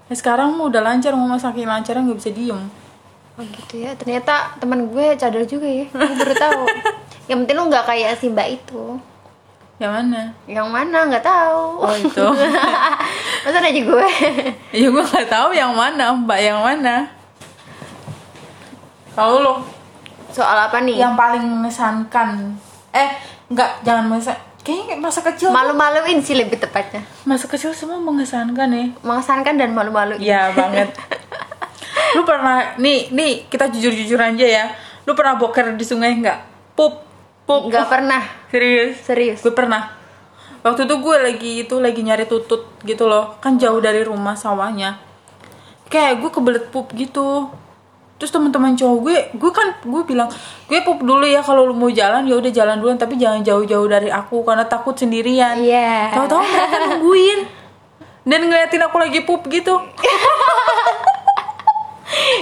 Ya, 0.08 0.16
sekarang 0.16 0.56
udah 0.56 0.80
lancar 0.80 1.12
ngomong 1.12 1.36
saking 1.36 1.68
lancarnya 1.68 2.08
nggak 2.08 2.16
bisa 2.16 2.32
diem. 2.32 2.56
Oh 3.36 3.44
gitu 3.44 3.84
ya. 3.84 3.92
Ternyata 4.00 4.56
teman 4.64 4.88
gue 4.88 5.20
cadel 5.20 5.44
juga 5.44 5.68
ya. 5.68 5.84
Gue 5.92 6.16
baru 6.24 6.40
tahu. 6.40 6.64
Yang 7.28 7.38
penting 7.44 7.56
lu 7.60 7.64
nggak 7.68 7.84
kayak 7.84 8.16
si 8.16 8.32
Mbak 8.32 8.64
itu. 8.64 8.96
Yang 9.76 9.92
mana? 9.92 10.22
Yang 10.48 10.68
mana 10.72 10.98
nggak 11.12 11.20
tahu. 11.28 11.84
Oh 11.84 11.96
itu. 12.00 12.28
Masa 13.44 13.60
aja 13.60 13.82
gue. 13.84 14.08
Iya 14.72 14.88
gue 14.96 15.04
nggak 15.04 15.28
tahu 15.28 15.52
yang 15.52 15.76
mana, 15.76 16.16
Mbak 16.16 16.40
yang 16.40 16.64
mana. 16.64 17.12
Tahu 19.20 19.36
lo? 19.44 19.68
Soal 20.32 20.64
apa 20.64 20.80
nih? 20.80 20.96
Yang 20.96 21.12
paling 21.20 21.44
mengesankan. 21.44 22.56
Eh, 22.96 23.10
nggak 23.52 23.84
jangan 23.84 24.08
mengesankan. 24.08 24.48
Kayaknya 24.60 24.96
masa 25.00 25.24
kecil. 25.24 25.50
Malu-maluin 25.50 26.20
sih 26.20 26.36
lebih 26.36 26.60
tepatnya. 26.60 27.02
masa 27.24 27.48
kecil 27.48 27.72
semua 27.72 27.98
mengesankan 28.00 28.70
ya. 28.70 28.86
Mengesankan 29.02 29.56
dan 29.56 29.72
malu-maluin. 29.72 30.20
Iya 30.20 30.52
banget. 30.52 30.92
Lu 32.16 32.28
pernah 32.28 32.76
nih 32.76 33.14
nih 33.14 33.48
kita 33.48 33.72
jujur-jujur 33.72 34.20
aja 34.20 34.46
ya. 34.46 34.66
Lu 35.08 35.16
pernah 35.16 35.40
boker 35.40 35.74
di 35.74 35.86
sungai 35.88 36.18
nggak? 36.20 36.40
Pup, 36.76 37.02
pup. 37.48 37.72
Nggak 37.72 37.88
pernah. 37.88 38.22
Serius? 38.52 39.00
Serius. 39.02 39.40
Gue 39.42 39.56
pernah. 39.56 39.96
Waktu 40.60 40.86
itu 40.86 40.96
gue 41.00 41.16
lagi 41.18 41.52
itu 41.64 41.76
lagi 41.80 42.02
nyari 42.04 42.28
tutut 42.28 42.68
gitu 42.84 43.08
loh. 43.08 43.40
Kan 43.40 43.56
jauh 43.56 43.80
dari 43.80 44.04
rumah 44.04 44.36
sawahnya. 44.36 45.00
Kayak 45.88 46.20
gue 46.20 46.30
kebelet 46.30 46.66
pup 46.70 46.92
gitu. 46.94 47.48
Terus 48.20 48.30
teman-teman 48.30 48.76
cowok 48.76 48.98
gue, 49.02 49.18
gue 49.34 49.48
kan 49.50 49.80
gue 49.80 50.04
bilang, 50.04 50.28
gue 50.68 50.80
pup 50.82 51.00
dulu 51.00 51.24
ya 51.24 51.40
kalau 51.40 51.64
lu 51.64 51.74
mau 51.74 51.88
jalan 51.90 52.22
ya 52.22 52.36
udah 52.36 52.52
jalan 52.52 52.76
duluan 52.76 52.96
tapi 52.96 53.16
jangan 53.16 53.40
jauh-jauh 53.40 53.88
dari 53.88 54.12
aku 54.12 54.44
karena 54.44 54.64
takut 54.66 54.92
sendirian. 54.94 55.56
Iya. 55.58 56.12
Tahu-tahu 56.14 56.44
mereka 56.44 56.78
nungguin 56.86 57.40
dan 58.22 58.40
ngeliatin 58.44 58.84
aku 58.84 58.98
lagi 58.98 59.20
pup 59.22 59.48
gitu. 59.48 59.72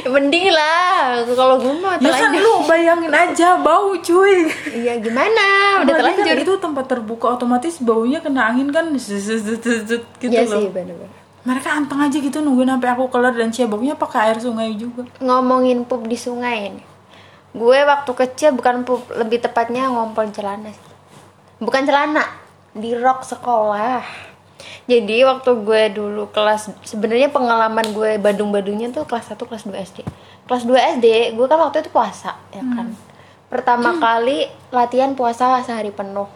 Mending 0.07 0.49
lah. 0.49 1.21
Kalau 1.27 1.59
gue 1.59 1.73
mau 1.75 1.91
Ya 1.93 2.09
kan 2.09 2.31
terlanjur. 2.31 2.41
lu 2.41 2.53
bayangin 2.65 3.11
aja 3.11 3.59
bau 3.59 3.91
cuy. 3.93 4.47
Iya 4.67 4.97
gimana? 4.97 5.45
Udah 5.83 5.93
Apalagi 5.93 6.17
kan 6.17 6.25
terlanjur. 6.25 6.45
itu 6.47 6.53
tempat 6.57 6.85
terbuka 6.87 7.27
otomatis 7.29 7.77
baunya 7.77 8.17
kena 8.17 8.47
angin 8.47 8.71
kan 8.71 8.89
zzzz, 8.89 9.45
zzzz, 9.59 9.91
gitu 10.17 10.31
Iya 10.31 10.47
loh. 10.47 10.57
sih 10.57 10.69
bener-bener. 10.69 11.11
Mereka 11.47 11.69
anteng 11.71 12.03
aja 12.03 12.17
gitu 12.19 12.43
nungguin 12.43 12.67
sampai 12.67 12.91
aku 12.91 13.07
keluar 13.07 13.31
dan 13.31 13.55
ceboknya 13.55 13.95
pakai 13.95 14.35
air 14.35 14.37
sungai 14.43 14.75
juga. 14.75 15.07
ngomongin 15.23 15.87
pup 15.87 16.03
di 16.03 16.19
sungai 16.19 16.75
nih. 16.75 16.85
Gue 17.55 17.79
waktu 17.87 18.11
kecil 18.11 18.51
bukan 18.51 18.83
pup, 18.83 19.07
lebih 19.15 19.39
tepatnya 19.39 19.87
ngompol 19.87 20.27
celana 20.35 20.75
sih. 20.75 20.91
Bukan 21.63 21.87
celana, 21.87 22.27
di 22.75 22.91
rok 22.93 23.23
sekolah. 23.23 24.03
Jadi 24.87 25.23
waktu 25.27 25.51
gue 25.67 25.81
dulu 25.95 26.31
kelas 26.31 26.71
sebenarnya 26.87 27.27
pengalaman 27.27 27.91
gue 27.91 28.15
badung-badungnya 28.19 28.91
tuh 28.95 29.03
kelas 29.03 29.31
1 29.31 29.39
kelas 29.39 29.63
2 29.67 29.75
SD. 29.87 29.99
Kelas 30.47 30.63
2 30.63 30.95
SD 30.99 31.07
gue 31.35 31.47
kan 31.47 31.59
waktu 31.59 31.83
itu 31.83 31.91
puasa 31.91 32.39
ya 32.51 32.63
kan. 32.63 32.91
Pertama 33.51 33.95
kali 34.03 34.47
latihan 34.71 35.11
puasa 35.11 35.59
sehari 35.63 35.91
penuh. 35.91 36.27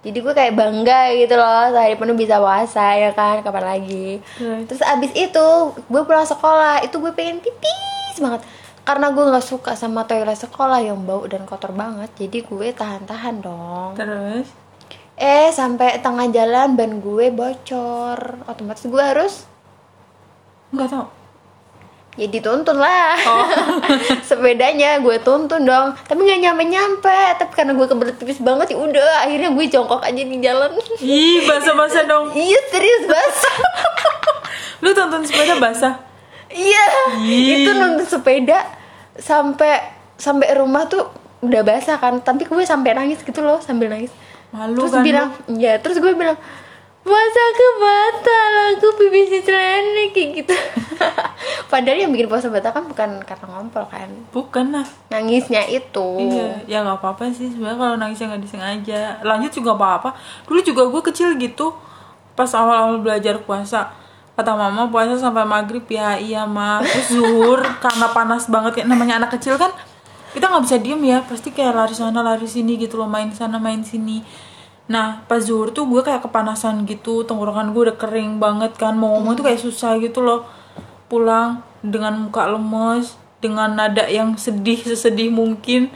Jadi 0.00 0.16
gue 0.16 0.32
kayak 0.32 0.56
bangga 0.56 1.12
gitu 1.12 1.36
loh 1.36 1.76
sehari 1.76 1.92
penuh 1.92 2.16
bisa 2.16 2.40
puasa 2.40 2.96
ya 2.96 3.12
kan? 3.12 3.44
Kapan 3.44 3.76
lagi. 3.76 4.24
Terus? 4.40 4.64
Terus 4.64 4.82
abis 4.84 5.12
itu 5.12 5.48
gue 5.76 6.02
pulang 6.08 6.24
sekolah. 6.24 6.80
Itu 6.80 7.04
gue 7.04 7.12
pengen 7.12 7.44
pipis 7.44 8.16
banget. 8.16 8.40
Karena 8.80 9.12
gue 9.12 9.20
nggak 9.20 9.44
suka 9.44 9.76
sama 9.76 10.08
toilet 10.08 10.40
sekolah 10.40 10.80
yang 10.80 11.04
bau 11.04 11.28
dan 11.28 11.44
kotor 11.44 11.76
banget. 11.76 12.08
Jadi 12.16 12.40
gue 12.40 12.68
tahan-tahan 12.72 13.44
dong. 13.44 13.92
Terus? 13.92 14.48
Eh 15.20 15.52
sampai 15.52 16.00
tengah 16.00 16.32
jalan 16.32 16.80
ban 16.80 16.96
gue 16.96 17.28
bocor. 17.28 18.40
Otomatis 18.48 18.88
gue 18.88 19.04
harus 19.04 19.44
nggak 20.72 20.88
tahu. 20.96 21.19
Ya 22.18 22.26
dituntun 22.26 22.74
lah 22.74 23.14
Oh. 23.22 23.46
sepedanya 24.28 24.98
gue 24.98 25.16
tuntun 25.22 25.62
dong 25.62 25.94
tapi 26.04 26.26
nggak 26.26 26.40
nyampe 26.42 26.62
nyampe 26.66 27.20
tapi 27.38 27.52
karena 27.54 27.72
gue 27.72 27.86
kebelet 27.86 28.16
pipis 28.18 28.42
banget 28.42 28.74
ya 28.74 28.78
udah 28.78 29.24
akhirnya 29.24 29.50
gue 29.54 29.64
jongkok 29.66 30.02
aja 30.02 30.22
di 30.22 30.36
jalan 30.38 30.74
Ih, 30.98 31.46
basah-basah 31.46 32.02
dong. 32.04 32.34
iya 32.38 32.60
serius 32.68 33.06
basah 33.06 33.56
Lu 34.82 34.90
tonton 34.90 35.20
sepeda 35.22 35.60
basah? 35.60 35.94
Iya, 36.48 36.84
itu 37.20 37.70
nonton 37.70 38.02
sepeda 38.02 38.64
sampai 39.14 39.76
sampai 40.16 40.56
rumah 40.56 40.88
tuh 40.88 41.04
udah 41.44 41.62
basah 41.62 42.00
kan, 42.00 42.18
tapi 42.18 42.48
gue 42.48 42.64
sampai 42.64 42.96
nangis 42.96 43.20
gitu 43.20 43.44
loh 43.44 43.60
sambil 43.60 43.92
nangis. 43.92 44.08
Malu 44.50 44.82
terus 44.82 44.92
kan 44.96 45.04
bilang, 45.04 45.28
ya 45.52 45.78
terus 45.78 46.00
gue 46.00 46.10
bilang 46.10 46.34
masa 47.04 47.40
aku 47.52 47.66
batal. 47.80 48.52
Aku 48.76 48.88
pipis 48.96 49.28
di 49.32 49.40
celana 49.42 50.04
kayak 50.12 50.28
gitu. 50.44 50.54
Padahal 51.72 51.98
yang 52.06 52.12
bikin 52.12 52.28
puasa 52.28 52.52
batal 52.52 52.76
kan 52.76 52.84
bukan 52.84 53.10
karena 53.24 53.46
ngompol 53.48 53.84
kan? 53.88 54.08
Bukan 54.30 54.74
lah. 54.74 54.86
nangisnya 55.08 55.64
itu. 55.70 56.08
Iya, 56.20 56.64
ya 56.68 56.78
nggak 56.84 57.00
apa-apa 57.00 57.32
sih. 57.32 57.48
Sebenarnya 57.48 57.78
kalau 57.80 57.94
nangisnya 57.96 58.26
nggak 58.34 58.42
disengaja. 58.44 59.00
Lanjut 59.24 59.52
juga 59.54 59.76
apa-apa. 59.76 60.12
Dulu 60.44 60.60
juga 60.60 60.82
gue 60.86 61.02
kecil 61.12 61.40
gitu, 61.40 61.72
pas 62.36 62.50
awal-awal 62.52 63.00
belajar 63.00 63.40
puasa, 63.42 63.90
kata 64.36 64.52
mama 64.52 64.88
puasa 64.92 65.16
sampai 65.16 65.44
maghrib 65.44 65.84
ya 65.88 66.16
iya 66.16 66.48
mah 66.48 66.80
terus 66.84 67.16
zuhur 67.16 67.60
karena 67.84 68.06
panas 68.12 68.46
banget. 68.46 68.80
Kayak 68.80 68.88
namanya 68.92 69.24
anak 69.24 69.40
kecil 69.40 69.56
kan 69.56 69.72
kita 70.36 70.46
nggak 70.46 70.64
bisa 70.68 70.76
diem 70.76 71.02
ya. 71.06 71.18
Pasti 71.24 71.48
kayak 71.50 71.72
lari 71.72 71.94
sana 71.96 72.20
lari 72.20 72.44
sini 72.44 72.76
gitu 72.76 73.00
loh 73.00 73.08
main 73.08 73.32
sana 73.32 73.56
main 73.56 73.80
sini 73.80 74.49
nah 74.90 75.22
pas 75.30 75.38
zuhur 75.38 75.70
tuh 75.70 75.86
gue 75.86 76.02
kayak 76.02 76.26
kepanasan 76.26 76.82
gitu 76.82 77.22
tenggorokan 77.22 77.70
gue 77.70 77.94
udah 77.94 77.96
kering 77.96 78.42
banget 78.42 78.74
kan 78.74 78.98
mau 78.98 79.14
ngomong 79.14 79.38
tuh 79.38 79.46
kayak 79.46 79.62
susah 79.62 80.02
gitu 80.02 80.18
loh 80.18 80.50
pulang 81.06 81.62
dengan 81.78 82.26
muka 82.26 82.50
lemes 82.50 83.14
dengan 83.38 83.70
nada 83.70 84.10
yang 84.10 84.34
sedih 84.34 84.82
sesedih 84.82 85.30
mungkin 85.30 85.94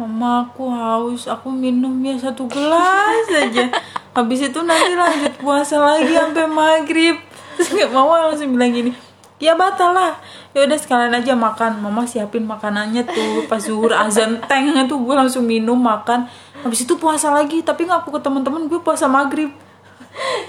Mama 0.00 0.48
aku 0.48 0.72
haus, 0.72 1.28
aku 1.28 1.52
minum 1.52 1.92
ya 2.00 2.16
satu 2.16 2.48
gelas 2.48 3.28
aja. 3.36 3.68
Habis 4.16 4.48
itu 4.48 4.56
nanti 4.64 4.96
lanjut 4.96 5.36
puasa 5.36 5.76
lagi 5.76 6.16
sampai 6.16 6.48
maghrib. 6.48 7.20
Terus 7.60 7.68
kayak 7.68 7.92
mama 7.92 8.32
langsung 8.32 8.48
bilang 8.56 8.72
gini, 8.72 8.96
ya 9.40 9.56
batal 9.56 9.96
lah. 9.96 10.20
Ya 10.52 10.68
udah 10.68 10.78
sekalian 10.78 11.16
aja 11.16 11.34
makan. 11.34 11.80
Mama 11.82 12.06
siapin 12.06 12.46
makanannya 12.46 13.08
tuh 13.08 13.48
pas 13.50 13.58
zuhur 13.58 13.90
azan 13.96 14.38
teng 14.46 14.70
tuh 14.86 15.00
gue 15.02 15.14
langsung 15.16 15.48
minum 15.48 15.80
makan. 15.80 16.28
Habis 16.60 16.84
itu 16.84 17.00
puasa 17.00 17.32
lagi, 17.32 17.64
tapi 17.64 17.88
ngaku 17.88 18.14
ke 18.14 18.20
teman-teman 18.20 18.68
gue 18.68 18.78
puasa 18.84 19.08
maghrib. 19.08 19.50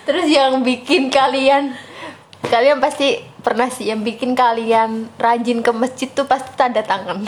Terus 0.04 0.28
yang 0.28 0.62
bikin 0.62 1.08
kalian 1.08 1.74
kalian 2.42 2.84
pasti 2.84 3.22
pernah 3.46 3.72
sih 3.72 3.88
yang 3.88 4.04
bikin 4.04 4.36
kalian 4.36 5.08
rajin 5.16 5.64
ke 5.64 5.72
masjid 5.72 6.12
tuh 6.12 6.28
pasti 6.28 6.52
tanda 6.60 6.84
tangan. 6.84 7.24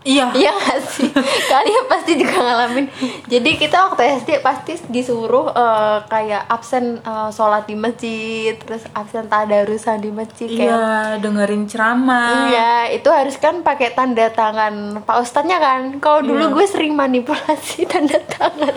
Iya. 0.00 0.32
Iya 0.40 0.48
gak 0.50 0.80
sih? 0.86 1.12
Kalian 1.44 1.84
pasti 1.84 2.16
juga 2.16 2.36
ngalamin. 2.36 2.88
Jadi 3.26 3.50
kita 3.54 3.84
waktu 3.84 4.16
SD 4.18 4.40
pasti 4.40 4.80
disuruh 4.88 5.52
eh, 5.52 5.98
kayak 6.06 6.48
absen 6.48 6.98
eh, 6.98 7.28
sholat 7.28 7.64
di 7.64 7.76
masjid, 7.76 8.56
terus 8.56 8.88
absen 8.90 9.26
tadarusan 9.26 10.00
di 10.00 10.08
masjid 10.08 10.48
kayak 10.48 10.72
Iya, 10.72 10.88
dengerin 11.18 11.64
ceramah. 11.64 12.48
Iya, 12.48 12.72
itu 12.90 13.08
harus 13.08 13.36
kan 13.36 13.60
pakai 13.60 13.92
tanda 13.92 14.28
tangan 14.30 14.72
Pak 15.00 15.16
Ustadznya 15.20 15.58
kan. 15.58 15.80
Kalau 15.98 16.20
dulu 16.22 16.42
Iya. 16.42 16.54
gue 16.54 16.66
sering 16.66 16.92
manipulasi 16.94 17.84
tanda 17.92 18.16
tangan. 18.22 18.76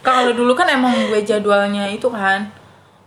kalau 0.00 0.32
dulu 0.32 0.56
kan 0.56 0.64
emang 0.66 0.96
gue 1.12 1.20
jadwalnya 1.20 1.84
itu 1.86 2.08
kan 2.08 2.48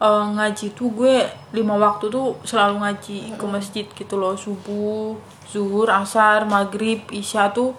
eh, 0.04 0.26
ngaji 0.36 0.76
tuh 0.76 0.92
gue 0.92 1.16
lima 1.56 1.80
waktu 1.80 2.12
tuh 2.12 2.36
selalu 2.44 2.84
ngaji 2.84 3.18
ke 3.40 3.46
masjid 3.48 3.86
gitu 3.88 4.20
loh. 4.20 4.36
Subuh 4.36 5.16
zuhur 5.48 5.88
asar 5.88 6.44
maghrib 6.44 7.00
isya 7.10 7.48
tuh 7.50 7.72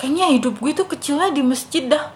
kayaknya 0.00 0.32
hidup 0.32 0.56
gue 0.56 0.72
tuh 0.72 0.88
kecilnya 0.88 1.28
di 1.28 1.44
masjid 1.44 1.84
dah. 1.84 2.08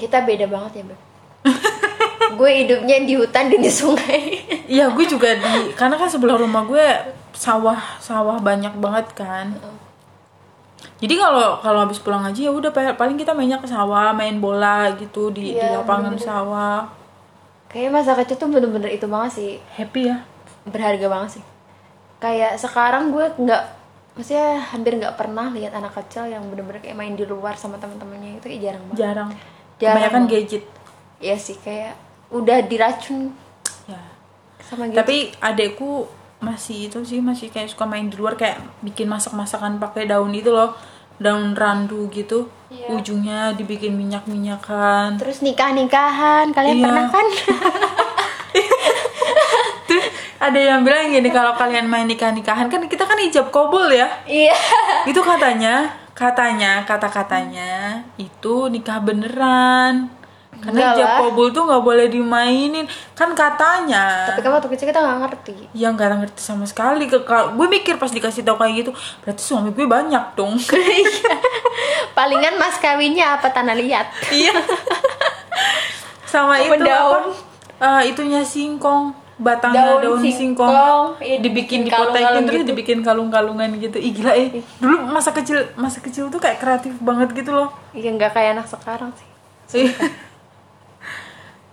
Kita 0.00 0.24
beda 0.24 0.48
banget 0.48 0.80
ya, 0.80 0.84
Beb. 0.88 1.00
gue 2.40 2.50
hidupnya 2.64 2.96
di 3.04 3.14
hutan 3.20 3.52
dan 3.52 3.60
di 3.60 3.68
sungai. 3.68 4.40
iya 4.74 4.88
gue 4.88 5.04
juga 5.04 5.36
di 5.36 5.76
karena 5.76 6.00
kan 6.00 6.08
sebelah 6.08 6.40
rumah 6.40 6.64
gue 6.64 6.86
sawah 7.36 7.76
sawah 8.00 8.40
banyak 8.40 8.72
banget 8.80 9.06
kan. 9.12 9.52
Jadi 11.00 11.16
kalau 11.16 11.56
kalau 11.60 11.80
habis 11.84 11.96
pulang 12.00 12.20
ngaji 12.24 12.48
ya 12.48 12.52
udah 12.52 12.72
pa- 12.72 12.96
paling 12.96 13.16
kita 13.16 13.32
mainnya 13.32 13.56
ke 13.56 13.68
sawah 13.68 14.12
main 14.12 14.36
bola 14.36 14.92
gitu 14.96 15.32
di 15.32 15.56
di 15.56 15.60
Iya, 15.60 15.80
lapangan 15.80 16.16
sawah 16.16 16.84
Kayaknya 17.70 17.90
masa 17.94 18.12
kecil 18.18 18.36
tuh 18.36 18.50
bener-bener 18.50 18.90
itu 18.90 19.06
banget 19.06 19.30
sih. 19.38 19.50
happy 19.78 20.10
ya 20.10 20.26
Berharga 20.66 21.06
banget 21.06 21.30
sih. 21.38 21.44
Kayak 22.18 22.58
sekarang 22.58 23.14
gue 23.14 23.26
nggak 23.40 23.62
maksudnya 24.18 24.58
hampir 24.74 24.98
nggak 24.98 25.14
pernah 25.14 25.48
lihat 25.54 25.72
anak 25.72 25.94
kecil 25.94 26.26
yang 26.26 26.42
bener-bener 26.50 26.82
kayak 26.82 26.98
main 26.98 27.14
di 27.14 27.22
luar 27.24 27.54
sama 27.54 27.78
teman-temannya 27.78 28.42
itu 28.42 28.46
kayak 28.50 28.62
jarang 28.62 28.82
banget. 28.90 28.98
jarang 28.98 29.30
Jarang 29.80 29.96
kebanyakan 29.96 30.22
banget. 30.26 30.32
gadget 30.34 30.64
Iya 31.20 31.36
sih 31.38 31.56
kayak 31.62 31.94
udah 32.34 32.58
diracun 32.66 33.32
ya 33.86 34.02
sama 34.62 34.86
gitu. 34.86 34.96
tapi 34.98 35.16
adekku 35.42 36.06
masih 36.40 36.88
itu 36.88 36.98
sih 37.04 37.20
masih 37.20 37.52
kayak 37.52 37.68
suka 37.68 37.84
main 37.84 38.08
di 38.08 38.16
luar 38.16 38.38
kayak 38.38 38.56
bikin 38.80 39.10
masak-masakan 39.10 39.76
pakai 39.76 40.08
daun 40.08 40.32
itu 40.32 40.48
loh 40.48 40.72
daun 41.20 41.52
randu 41.52 42.08
gitu 42.08 42.48
Iya. 42.70 42.86
ujungnya 42.92 43.52
dibikin 43.52 43.92
minyak-minyakan 43.92 45.18
Terus 45.18 45.42
nikah-nikahan, 45.42 46.48
kalian 46.50 46.78
Iya. 46.78 46.84
pernah 46.86 47.06
kan? 47.08 47.26
Terus 49.86 50.06
ada 50.38 50.54
yang 50.56 50.80
bilang 50.80 51.10
gini 51.10 51.28
kalau 51.28 51.52
kalian 51.52 51.84
main 51.84 52.06
nikah-nikahan 52.06 52.70
kan 52.70 52.80
kita 52.86 53.02
kan 53.02 53.18
ijab 53.18 53.50
kobul 53.50 53.90
ya 53.90 54.06
Iya. 54.24 54.54
itu 55.02 55.18
katanya 55.18 55.90
katanya 56.14 56.84
kata-katanya 56.84 58.06
itu 58.14 58.68
nikah 58.68 59.02
beneran 59.02 60.08
karena 60.60 60.76
Enggak 60.76 60.92
ijab 60.94 61.08
lah. 61.08 61.18
kobul 61.24 61.48
tuh 61.50 61.62
nggak 61.64 61.82
boleh 61.82 62.06
dimainin. 62.06 62.84
Kan 63.16 63.32
katanya. 63.32 64.28
Tapi 64.28 64.40
kan 64.40 64.52
waktu 64.52 64.68
kecil 64.68 64.86
kita 64.88 65.00
nggak 65.00 65.18
ngerti. 65.24 65.54
yang 65.72 65.96
nggak 65.96 66.20
ngerti 66.20 66.40
sama 66.40 66.68
sekali. 66.68 67.08
Gue 67.08 67.66
mikir 67.66 67.96
pas 67.96 68.08
dikasih 68.08 68.44
tahu 68.44 68.60
kayak 68.60 68.74
gitu 68.84 68.90
berarti 69.24 69.42
suami 69.42 69.72
gue 69.72 69.88
banyak 69.88 70.24
dong. 70.36 70.60
Palingan 72.16 72.60
mas 72.60 72.76
kawinnya 72.76 73.40
apa 73.40 73.48
tanah 73.48 73.72
liat? 73.72 74.06
iya. 74.30 74.52
Sama 76.26 76.60
itu 76.60 76.78
Daun. 76.78 77.34
apa 77.80 78.00
eh, 78.00 78.12
itunya 78.12 78.44
singkong. 78.44 79.16
Batangnya 79.40 79.96
Daun 79.96 80.20
daun, 80.20 80.20
singkong, 80.20 80.36
singkong, 80.68 81.06
iya, 81.24 81.40
dibikin 81.40 81.88
dipotekin 81.88 82.44
terus 82.44 82.60
gitu. 82.60 82.68
dibikin 82.76 82.98
kalung-kalungan 83.00 83.72
gitu. 83.80 83.96
Ih 83.96 84.12
gila 84.12 84.36
eh. 84.36 84.60
Dulu 84.76 85.08
masa 85.08 85.32
kecil 85.32 85.64
masa 85.80 86.04
kecil 86.04 86.28
tuh 86.28 86.36
kayak 86.36 86.60
kreatif 86.60 86.92
banget 87.00 87.32
gitu 87.32 87.56
loh. 87.56 87.72
Iya 87.96 88.12
nggak 88.12 88.36
kayak 88.36 88.60
anak 88.60 88.68
sekarang 88.68 89.10
sih. 89.16 89.88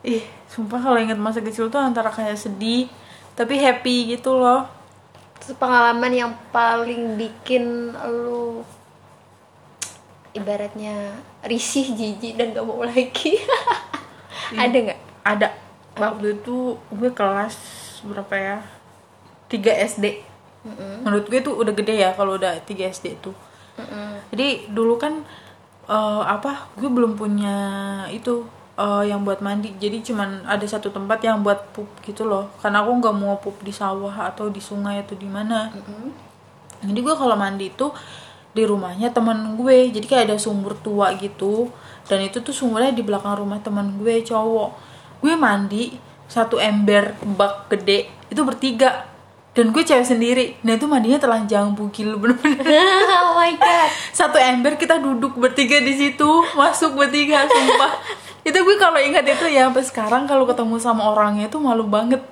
Ih 0.08 0.24
sumpah 0.48 0.80
kalau 0.80 0.96
inget 0.96 1.20
masa 1.20 1.44
kecil 1.44 1.68
tuh 1.68 1.84
antara 1.84 2.08
kayak 2.08 2.40
sedih 2.40 2.88
tapi 3.36 3.60
happy 3.60 4.18
gitu 4.18 4.34
loh. 4.34 4.66
Terus 5.38 5.54
pengalaman 5.60 6.10
yang 6.10 6.32
paling 6.50 7.20
bikin 7.20 7.94
lu 8.24 8.66
ibaratnya 10.34 11.14
risih, 11.46 11.94
jijik 11.94 12.34
dan 12.40 12.56
gak 12.56 12.66
mau 12.66 12.82
lagi. 12.82 13.38
Ada 14.58 14.78
nggak? 14.90 15.00
ada. 15.28 15.50
Waktu 16.00 16.40
itu 16.40 16.80
gue 16.90 17.12
kelas 17.12 17.56
berapa 18.08 18.34
ya? 18.34 18.58
3 19.52 19.92
SD 19.92 20.06
menurut 21.06 21.26
gue 21.32 21.40
tuh 21.40 21.56
udah 21.56 21.72
gede 21.72 21.96
ya 22.04 22.12
kalau 22.12 22.36
udah 22.36 22.60
3 22.64 22.92
SD 22.92 23.20
tuh. 23.24 23.36
Jadi 24.34 24.72
dulu 24.72 24.98
kan 24.98 25.24
eh, 25.88 26.24
apa 26.26 26.72
gue 26.76 26.90
belum 26.90 27.16
punya 27.16 27.56
itu 28.12 28.44
eh, 28.78 29.04
yang 29.10 29.26
buat 29.26 29.42
mandi. 29.42 29.74
Jadi 29.76 30.06
cuman 30.06 30.46
ada 30.46 30.64
satu 30.64 30.94
tempat 30.94 31.20
yang 31.26 31.42
buat 31.42 31.74
pup 31.74 31.90
gitu 32.06 32.24
loh. 32.24 32.54
Karena 32.62 32.86
aku 32.86 32.92
nggak 33.02 33.16
mau 33.18 33.36
pup 33.42 33.58
di 33.66 33.74
sawah 33.74 34.14
atau 34.30 34.54
di 34.54 34.62
sungai 34.62 35.02
atau 35.02 35.18
di 35.18 35.28
mana. 35.28 35.74
Jadi 36.86 37.00
gue 37.02 37.16
kalau 37.18 37.34
mandi 37.34 37.74
itu 37.74 37.90
di 38.54 38.64
rumahnya 38.66 39.10
teman 39.10 39.58
gue. 39.58 39.90
Jadi 39.90 40.06
kayak 40.06 40.24
ada 40.30 40.38
sumur 40.38 40.78
tua 40.78 41.14
gitu. 41.18 41.74
Dan 42.08 42.24
itu 42.24 42.40
tuh 42.40 42.56
sumurnya 42.56 42.94
di 42.96 43.04
belakang 43.04 43.36
rumah 43.42 43.60
teman 43.60 43.98
gue 44.00 44.22
cowok. 44.24 44.70
Gue 45.20 45.34
mandi 45.34 45.98
satu 46.30 46.62
ember 46.62 47.18
bak 47.38 47.70
gede. 47.74 48.08
Itu 48.30 48.46
bertiga. 48.46 49.10
Dan 49.58 49.74
gue 49.74 49.82
cewek 49.82 50.06
sendiri. 50.06 50.54
Nah 50.62 50.78
itu 50.78 50.86
mandinya 50.86 51.18
telanjang 51.18 51.74
bugil 51.74 52.14
bener-bener. 52.22 52.62
Oh 53.18 53.34
my 53.38 53.54
god. 53.58 53.90
satu 54.14 54.38
ember 54.38 54.78
kita 54.78 55.02
duduk 55.02 55.34
bertiga 55.34 55.82
di 55.82 55.98
situ. 55.98 56.30
Masuk 56.54 56.94
bertiga 56.94 57.50
sumpah 57.50 57.94
itu 58.48 58.56
gue 58.64 58.76
kalau 58.80 58.96
ingat 58.96 59.28
itu 59.28 59.46
ya 59.52 59.68
sampai 59.68 59.84
sekarang 59.84 60.24
kalau 60.24 60.48
ketemu 60.48 60.80
sama 60.80 61.12
orangnya 61.12 61.52
tuh 61.52 61.60
malu 61.60 61.84
banget 61.84 62.24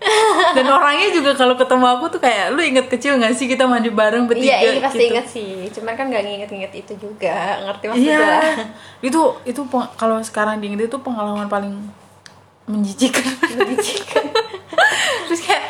dan 0.56 0.64
orangnya 0.64 1.12
juga 1.12 1.36
kalau 1.36 1.54
ketemu 1.60 1.84
aku 1.84 2.04
tuh 2.08 2.20
kayak 2.24 2.56
lu 2.56 2.64
inget 2.64 2.88
kecil 2.88 3.20
gak 3.20 3.36
sih 3.36 3.44
kita 3.46 3.68
mandi 3.68 3.92
bareng 3.92 4.24
bertiga 4.24 4.56
Iya, 4.56 4.80
iya 4.80 4.80
pasti 4.80 4.96
gitu. 5.04 5.10
inget 5.12 5.26
sih. 5.28 5.52
Cuman 5.76 5.92
kan 5.92 6.08
nggak 6.08 6.24
nginget-nginget 6.24 6.72
itu 6.72 6.92
juga. 6.96 7.60
Ngerti 7.68 7.84
maksud 7.84 8.08
Iya, 8.08 8.64
itu 9.12 9.20
itu 9.44 9.60
kalau 10.00 10.16
sekarang 10.24 10.56
diinget 10.64 10.88
itu 10.88 10.96
pengalaman 11.04 11.52
paling 11.52 11.76
menjijikan. 12.64 13.28
Terus 15.28 15.40
kayak 15.44 15.68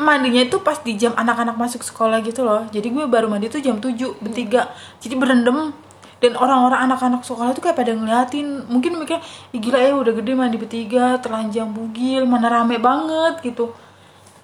mandinya 0.00 0.40
itu 0.40 0.56
pas 0.64 0.80
di 0.80 0.96
jam 0.96 1.12
anak-anak 1.12 1.60
masuk 1.60 1.84
sekolah 1.84 2.24
gitu 2.24 2.48
loh. 2.48 2.64
Jadi 2.72 2.88
gue 2.88 3.04
baru 3.04 3.28
mandi 3.28 3.52
tuh 3.52 3.60
jam 3.60 3.76
7 3.76 3.92
bertiga. 4.24 4.72
Jadi 5.04 5.14
berendam 5.20 5.76
dan 6.16 6.32
orang-orang 6.32 6.88
anak-anak 6.88 7.20
sekolah 7.22 7.52
tuh 7.52 7.60
kayak 7.60 7.76
pada 7.76 7.92
ngeliatin 7.92 8.64
mungkin 8.72 8.96
mikir 8.96 9.20
"Ih, 9.52 9.60
gila 9.60 9.78
ya 9.80 9.92
udah 9.96 10.12
gede 10.16 10.32
mandi 10.32 10.56
bertiga 10.56 11.20
telanjang 11.20 11.68
bugil 11.70 12.24
mana 12.24 12.48
rame 12.48 12.80
banget 12.80 13.44
gitu 13.44 13.72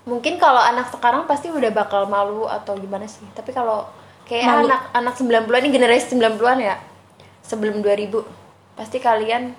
Mungkin 0.02 0.34
kalau 0.34 0.58
anak 0.58 0.90
sekarang 0.90 1.30
pasti 1.30 1.46
udah 1.46 1.70
bakal 1.70 2.10
malu 2.10 2.50
atau 2.50 2.74
gimana 2.74 3.06
sih. 3.06 3.22
Tapi 3.38 3.54
kalau 3.54 3.86
kayak 4.26 4.46
Malu. 4.50 4.66
anak 4.66 4.82
anak 4.98 5.14
90-an 5.14 5.62
ini 5.62 5.70
generasi 5.70 6.18
90-an 6.18 6.58
ya. 6.58 6.74
Sebelum 7.46 7.78
2000 7.82 8.10
pasti 8.74 8.98
kalian 8.98 9.54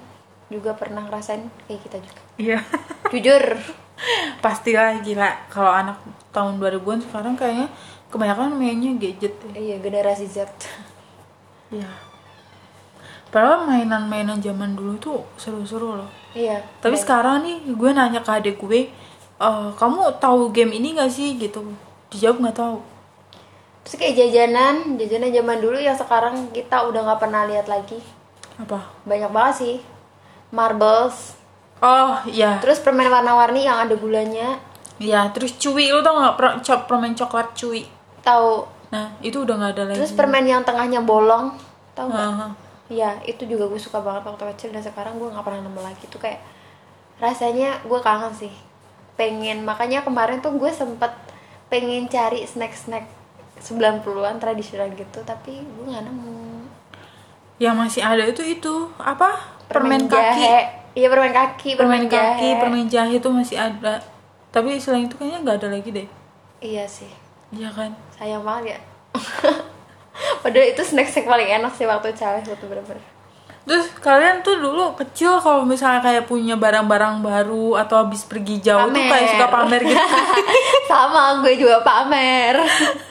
juga 0.52 0.76
pernah 0.76 1.08
ngerasain 1.08 1.48
kayak 1.68 1.82
kita 1.88 1.98
juga. 2.04 2.22
iya 2.36 2.60
Jujur. 3.08 3.44
pastilah 4.44 5.00
gila 5.00 5.48
kalau 5.48 5.72
anak 5.72 5.98
tahun 6.36 6.60
2000-an 6.60 7.00
sekarang 7.08 7.34
kayaknya 7.40 7.68
kebanyakan 8.12 8.60
mainnya 8.60 8.92
gadget 9.00 9.32
ya. 9.48 9.52
Iya, 9.56 9.76
generasi 9.80 10.28
Z. 10.28 10.44
Iya. 11.74 11.90
padahal 13.34 13.66
mainan-mainan 13.66 14.38
zaman 14.38 14.78
dulu 14.78 14.94
tuh 15.02 15.26
seru-seru 15.42 15.98
loh. 15.98 16.10
Iya. 16.38 16.62
Tapi 16.78 16.94
sekarang 16.94 17.42
nih 17.42 17.66
gue 17.74 17.90
nanya 17.90 18.22
ke 18.22 18.30
adik 18.30 18.62
gue 18.62 18.94
"Eh, 19.42 19.70
kamu 19.74 20.22
tahu 20.22 20.54
game 20.54 20.70
ini 20.78 20.94
gak 20.94 21.10
sih? 21.10 21.34
Gitu. 21.42 21.66
Dijawab 22.14 22.46
nggak 22.46 22.58
tahu. 22.62 22.78
Terus 23.84 23.96
kayak 23.98 24.16
jajanan 24.16 25.02
jajanan 25.02 25.34
zaman 25.34 25.58
dulu 25.60 25.78
yang 25.82 25.98
sekarang 25.98 26.54
kita 26.54 26.86
udah 26.86 27.02
nggak 27.10 27.20
pernah 27.26 27.44
lihat 27.50 27.66
lagi. 27.66 27.98
Apa? 28.62 28.80
Banyak 29.04 29.34
banget 29.34 29.56
sih. 29.58 29.76
Marbles. 30.54 31.34
Oh 31.82 32.22
iya. 32.30 32.62
Terus 32.62 32.80
permen 32.80 33.10
warna-warni 33.10 33.66
yang 33.66 33.82
ada 33.82 33.98
gulanya. 33.98 34.62
Iya 35.02 35.34
terus 35.34 35.58
cuy 35.58 35.90
lu 35.90 36.06
tau 36.06 36.22
nggak 36.22 36.38
permen 36.86 37.18
coklat 37.18 37.58
cuy? 37.58 37.84
Tahu 38.22 38.64
nah 38.94 39.10
itu 39.26 39.42
udah 39.42 39.56
nggak 39.58 39.72
ada 39.74 39.84
lagi 39.90 39.98
terus 39.98 40.14
permen 40.14 40.46
yang 40.46 40.62
tengahnya 40.62 41.02
bolong 41.02 41.58
tahu 41.98 42.14
nggak 42.14 42.30
Aha. 42.30 42.50
Iya, 42.92 43.16
itu 43.26 43.48
juga 43.48 43.66
gue 43.66 43.80
suka 43.80 44.04
banget 44.04 44.28
waktu 44.28 44.44
kecil 44.54 44.70
dan 44.76 44.84
sekarang 44.84 45.16
gue 45.18 45.26
nggak 45.32 45.42
pernah 45.42 45.66
nemu 45.66 45.82
lagi. 45.82 46.04
Itu 46.04 46.20
kayak 46.20 46.44
rasanya 47.18 47.80
gue 47.82 48.00
kangen 48.04 48.30
sih. 48.36 48.52
Pengen 49.16 49.64
makanya 49.64 50.04
kemarin 50.04 50.44
tuh 50.44 50.54
gue 50.60 50.70
sempet 50.70 51.10
pengen 51.72 52.06
cari 52.12 52.44
snack-snack 52.44 53.08
90-an 53.64 54.36
tradisional 54.38 54.92
gitu, 54.94 55.20
tapi 55.24 55.64
gue 55.64 55.86
nggak 55.90 56.06
nemu. 56.06 56.68
yang 57.58 57.78
masih 57.78 58.04
ada 58.04 58.26
itu 58.28 58.42
itu 58.44 58.74
apa 59.00 59.40
permen, 59.70 60.06
kaki. 60.10 60.54
Iya 60.94 61.08
permen 61.10 61.34
kaki, 61.34 61.70
permen 61.80 62.06
kaki 62.06 62.50
jahe. 62.52 62.60
permen 62.60 62.86
jahe 62.86 63.18
itu 63.18 63.30
masih 63.32 63.58
ada 63.58 63.98
tapi 64.54 64.78
selain 64.78 65.10
itu 65.10 65.16
kayaknya 65.18 65.40
nggak 65.42 65.58
ada 65.64 65.68
lagi 65.74 65.90
deh 65.90 66.08
Iya 66.64 66.86
sih, 66.88 67.12
iya 67.52 67.70
kan 67.70 67.92
sayang 68.24 68.44
banget 68.48 68.64
ya. 68.72 68.80
Padahal 70.44 70.68
itu 70.72 70.80
snack-snack 70.80 71.28
paling 71.28 71.50
enak 71.60 71.76
sih 71.76 71.84
waktu 71.84 72.16
childhood 72.16 72.56
tuh 72.56 72.72
bener-bener. 72.72 73.04
terus 73.64 73.88
kalian 74.04 74.44
tuh 74.44 74.60
dulu 74.60 74.92
kecil 74.92 75.40
kalau 75.40 75.64
misalnya 75.64 76.04
kayak 76.04 76.28
punya 76.28 76.60
barang-barang 76.60 77.24
baru 77.24 77.80
atau 77.80 78.04
habis 78.04 78.28
pergi 78.28 78.60
jauh 78.60 78.92
tuh 78.92 79.04
kayak 79.08 79.40
suka 79.40 79.48
pamer 79.48 79.82
gitu 79.88 80.04
Sama 80.92 81.40
gue 81.40 81.56
juga 81.56 81.80
pamer. 81.80 82.60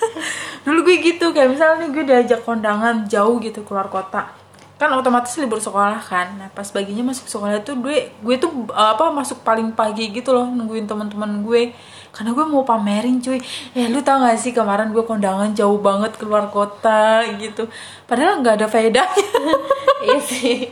dulu 0.68 0.92
gue 0.92 0.96
gitu 1.00 1.32
kayak 1.32 1.56
misalnya 1.56 1.88
nih 1.88 1.88
gue 1.96 2.04
diajak 2.04 2.40
kondangan 2.44 3.08
jauh 3.08 3.40
gitu 3.40 3.64
keluar 3.64 3.88
kota 3.88 4.28
kan 4.76 4.92
otomatis 4.92 5.32
libur 5.40 5.56
sekolah 5.56 6.04
kan 6.04 6.36
nah 6.36 6.52
pas 6.52 6.68
baginya 6.68 7.16
masuk 7.16 7.32
sekolah 7.32 7.64
itu 7.64 7.72
gue 7.72 8.12
gue 8.20 8.36
tuh 8.36 8.52
uh, 8.76 8.92
apa 8.92 9.08
masuk 9.08 9.40
paling 9.40 9.72
pagi 9.72 10.12
gitu 10.12 10.36
loh 10.36 10.52
nungguin 10.52 10.84
teman-teman 10.84 11.40
gue 11.48 11.72
karena 12.12 12.30
gue 12.36 12.44
mau 12.44 12.62
pamerin 12.62 13.18
cuy. 13.24 13.40
Eh 13.72 13.88
lu 13.88 14.04
tau 14.04 14.20
gak 14.20 14.36
sih 14.36 14.52
kemarin 14.52 14.92
gue 14.92 15.00
kondangan 15.00 15.56
jauh 15.56 15.80
banget 15.80 16.12
keluar 16.20 16.52
kota 16.52 17.24
gitu. 17.40 17.66
Padahal 18.04 18.44
nggak 18.44 18.62
ada 18.62 18.68
faedahnya. 18.68 19.26
Iya 20.02 20.18
sih. 20.18 20.66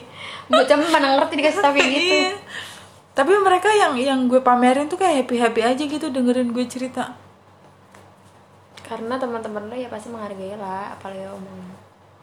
Bocah 0.51 0.75
mana 0.91 1.15
ngerti 1.15 1.39
dikasih 1.39 1.63
kayak 1.63 1.87
gitu. 1.95 2.15
Iya. 2.19 2.35
tapi 3.11 3.31
mereka 3.39 3.71
yang 3.71 3.95
yang 3.95 4.21
gue 4.27 4.43
pamerin 4.43 4.91
tuh 4.91 4.99
kayak 4.99 5.23
happy 5.23 5.39
happy 5.39 5.61
aja 5.63 5.83
gitu 5.87 6.11
dengerin 6.11 6.51
gue 6.51 6.67
cerita. 6.67 7.15
Karena 8.83 9.23
teman-teman 9.23 9.71
lo 9.71 9.77
ya 9.79 9.87
pasti 9.87 10.11
menghargai 10.11 10.59
lah 10.59 10.99
apalagi 10.99 11.31
omong 11.31 11.63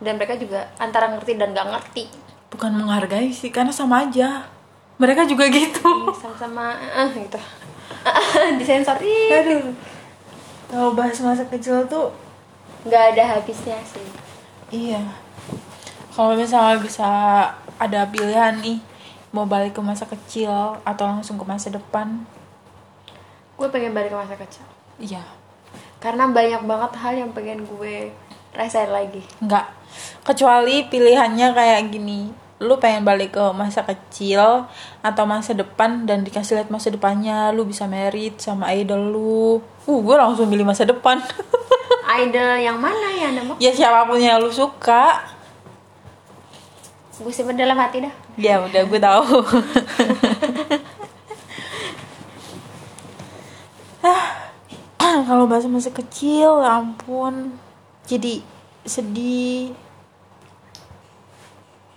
dan 0.04 0.20
mereka 0.20 0.36
juga 0.36 0.68
antara 0.78 1.16
ngerti 1.16 1.40
dan 1.40 1.56
gak 1.56 1.68
ngerti. 1.72 2.12
Bukan 2.52 2.76
menghargai 2.76 3.32
sih 3.32 3.56
karena 3.56 3.72
sama 3.72 4.04
aja. 4.04 4.52
Mereka 5.00 5.24
juga 5.24 5.48
gitu. 5.48 5.88
Iya, 5.88 6.12
sama-sama. 6.12 6.76
Gitu 7.16 7.40
disensor. 8.60 8.98
Ih. 9.02 9.32
Aduh. 9.34 9.66
Kalau 10.68 10.92
bahas 10.94 11.18
masa 11.24 11.48
kecil 11.48 11.84
tuh 11.88 12.12
nggak 12.84 13.16
ada 13.16 13.24
habisnya 13.38 13.80
sih. 13.88 14.08
Iya. 14.72 15.02
Kalau 16.12 16.34
misalnya 16.36 16.82
bisa 16.82 17.10
ada 17.78 18.10
pilihan 18.10 18.58
nih 18.60 18.82
mau 19.32 19.46
balik 19.46 19.78
ke 19.78 19.82
masa 19.84 20.10
kecil 20.10 20.52
atau 20.82 21.06
langsung 21.08 21.40
ke 21.40 21.46
masa 21.48 21.72
depan? 21.72 22.26
Gue 23.56 23.70
pengen 23.72 23.96
balik 23.96 24.12
ke 24.12 24.18
masa 24.18 24.36
kecil. 24.36 24.66
Iya. 25.00 25.24
Karena 26.04 26.30
banyak 26.30 26.66
banget 26.68 26.92
hal 27.00 27.14
yang 27.16 27.32
pengen 27.32 27.64
gue 27.64 28.12
rasain 28.52 28.90
lagi. 28.90 29.24
Enggak 29.40 29.78
kecuali 30.28 30.84
pilihannya 30.88 31.48
kayak 31.56 31.82
gini 31.92 32.32
lu 32.58 32.82
pengen 32.82 33.06
balik 33.06 33.38
ke 33.38 33.46
masa 33.54 33.86
kecil 33.86 34.66
atau 35.06 35.24
masa 35.30 35.54
depan 35.54 36.10
dan 36.10 36.26
dikasih 36.26 36.58
lihat 36.58 36.70
masa 36.74 36.90
depannya 36.90 37.54
lu 37.54 37.70
bisa 37.70 37.86
merit 37.86 38.42
sama 38.42 38.74
idol 38.74 39.14
lu. 39.14 39.62
Uh 39.86 40.00
gue 40.02 40.16
langsung 40.18 40.50
pilih 40.50 40.66
masa 40.66 40.84
depan. 40.84 41.22
Idol 42.08 42.56
yang 42.64 42.80
mana 42.80 43.14
ya 43.14 43.30
nama? 43.36 43.54
Ya 43.60 43.70
siapa 43.76 44.08
pun 44.08 44.18
yang 44.18 44.40
lu 44.40 44.48
suka. 44.50 45.22
Gue 47.20 47.30
simpen 47.36 47.60
dalam 47.60 47.78
hati 47.78 48.00
dah. 48.02 48.14
Ya 48.40 48.64
udah 48.64 48.82
gue 48.88 49.00
tahu. 49.00 49.26
Ah, 54.98 55.20
kalau 55.28 55.50
bahasa 55.52 55.68
masa 55.68 55.92
kecil 55.92 56.64
ya 56.64 56.80
ampun. 56.80 57.60
Jadi 58.08 58.40
sedih 58.88 59.76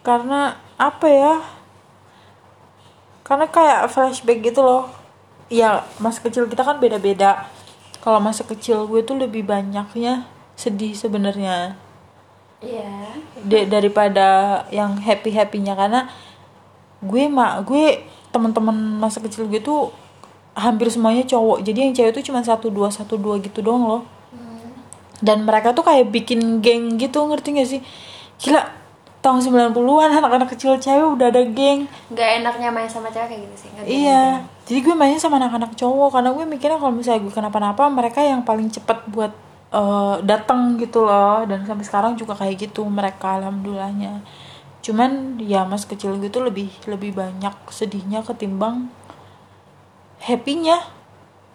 karena 0.01 0.57
apa 0.81 1.07
ya 1.07 1.35
karena 3.25 3.47
kayak 3.47 3.87
flashback 3.95 4.43
gitu 4.43 4.65
loh. 4.65 4.91
Ya 5.51 5.87
masa 6.03 6.19
kecil 6.23 6.51
kita 6.51 6.67
kan 6.67 6.83
beda-beda. 6.83 7.47
Kalau 8.01 8.19
masa 8.19 8.43
kecil 8.43 8.89
gue 8.91 9.05
tuh 9.07 9.19
lebih 9.19 9.47
banyaknya 9.47 10.27
sedih 10.59 10.97
sebenarnya. 10.97 11.79
Iya. 12.59 13.21
De- 13.45 13.69
daripada 13.71 14.63
yang 14.75 14.99
happy 14.99 15.31
happynya 15.31 15.79
karena 15.79 16.11
gue 17.01 17.23
mak 17.31 17.65
gue 17.65 18.03
teman-teman 18.35 18.77
masa 18.99 19.23
kecil 19.23 19.47
gue 19.47 19.63
tuh 19.63 19.95
hampir 20.57 20.91
semuanya 20.91 21.23
cowok. 21.23 21.63
Jadi 21.63 21.79
yang 21.87 21.95
cewek 21.95 22.13
tuh 22.19 22.25
cuma 22.27 22.43
satu 22.43 22.67
dua 22.67 22.91
satu 22.91 23.15
dua 23.15 23.39
gitu 23.39 23.63
doang 23.63 23.87
loh. 23.87 24.03
Dan 25.21 25.45
mereka 25.45 25.77
tuh 25.77 25.85
kayak 25.85 26.09
bikin 26.09 26.65
geng 26.65 26.97
gitu 26.97 27.21
ngerti 27.29 27.49
gak 27.53 27.69
sih? 27.69 27.81
Gila 28.41 28.80
tahun 29.21 29.41
90-an 29.45 30.17
anak-anak 30.17 30.49
kecil 30.57 30.81
cewek 30.81 31.21
udah 31.21 31.29
ada 31.29 31.45
geng. 31.45 31.85
Nggak 32.09 32.29
enaknya 32.41 32.69
main 32.73 32.89
sama 32.89 33.13
cewek 33.13 33.29
kayak 33.29 33.41
gitu 33.45 33.57
sih 33.67 33.69
bisa. 33.77 33.85
iya 33.85 34.25
jadi 34.71 34.87
gue 34.87 34.95
mainnya 34.95 35.19
sama 35.19 35.43
anak-anak 35.43 35.75
cowok 35.75 36.15
karena 36.15 36.31
gue 36.31 36.45
mikirnya 36.47 36.79
kalau 36.79 36.95
misalnya 36.95 37.27
gue 37.27 37.35
kenapa-napa 37.35 37.91
mereka 37.91 38.23
yang 38.23 38.47
paling 38.47 38.71
cepet 38.71 39.03
buat 39.11 39.35
eh, 39.75 40.17
datang 40.23 40.79
gitu 40.79 41.05
loh. 41.05 41.43
Dan 41.43 41.67
sampai 41.67 41.83
sekarang 41.83 42.13
juga 42.15 42.39
kayak 42.39 42.71
gitu 42.71 42.87
mereka 42.87 43.43
alhamdulillahnya. 43.43 44.23
Cuman 44.81 45.43
ya 45.43 45.67
mas 45.67 45.85
kecil 45.85 46.17
gue 46.17 46.31
tuh 46.33 46.47
lebih 46.47 46.71
lebih 46.89 47.13
banyak 47.13 47.53
sedihnya 47.67 48.23
ketimbang 48.23 48.89
happynya. 50.23 50.81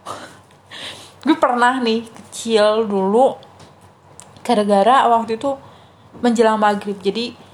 Gue 1.26 1.34
pernah 1.42 1.82
nih 1.82 2.06
kecil 2.06 2.86
dulu 2.86 3.34
gara-gara 4.46 5.10
waktu 5.10 5.42
itu 5.42 5.58
menjelang 6.22 6.62
maghrib. 6.62 7.02
Jadi 7.02 7.45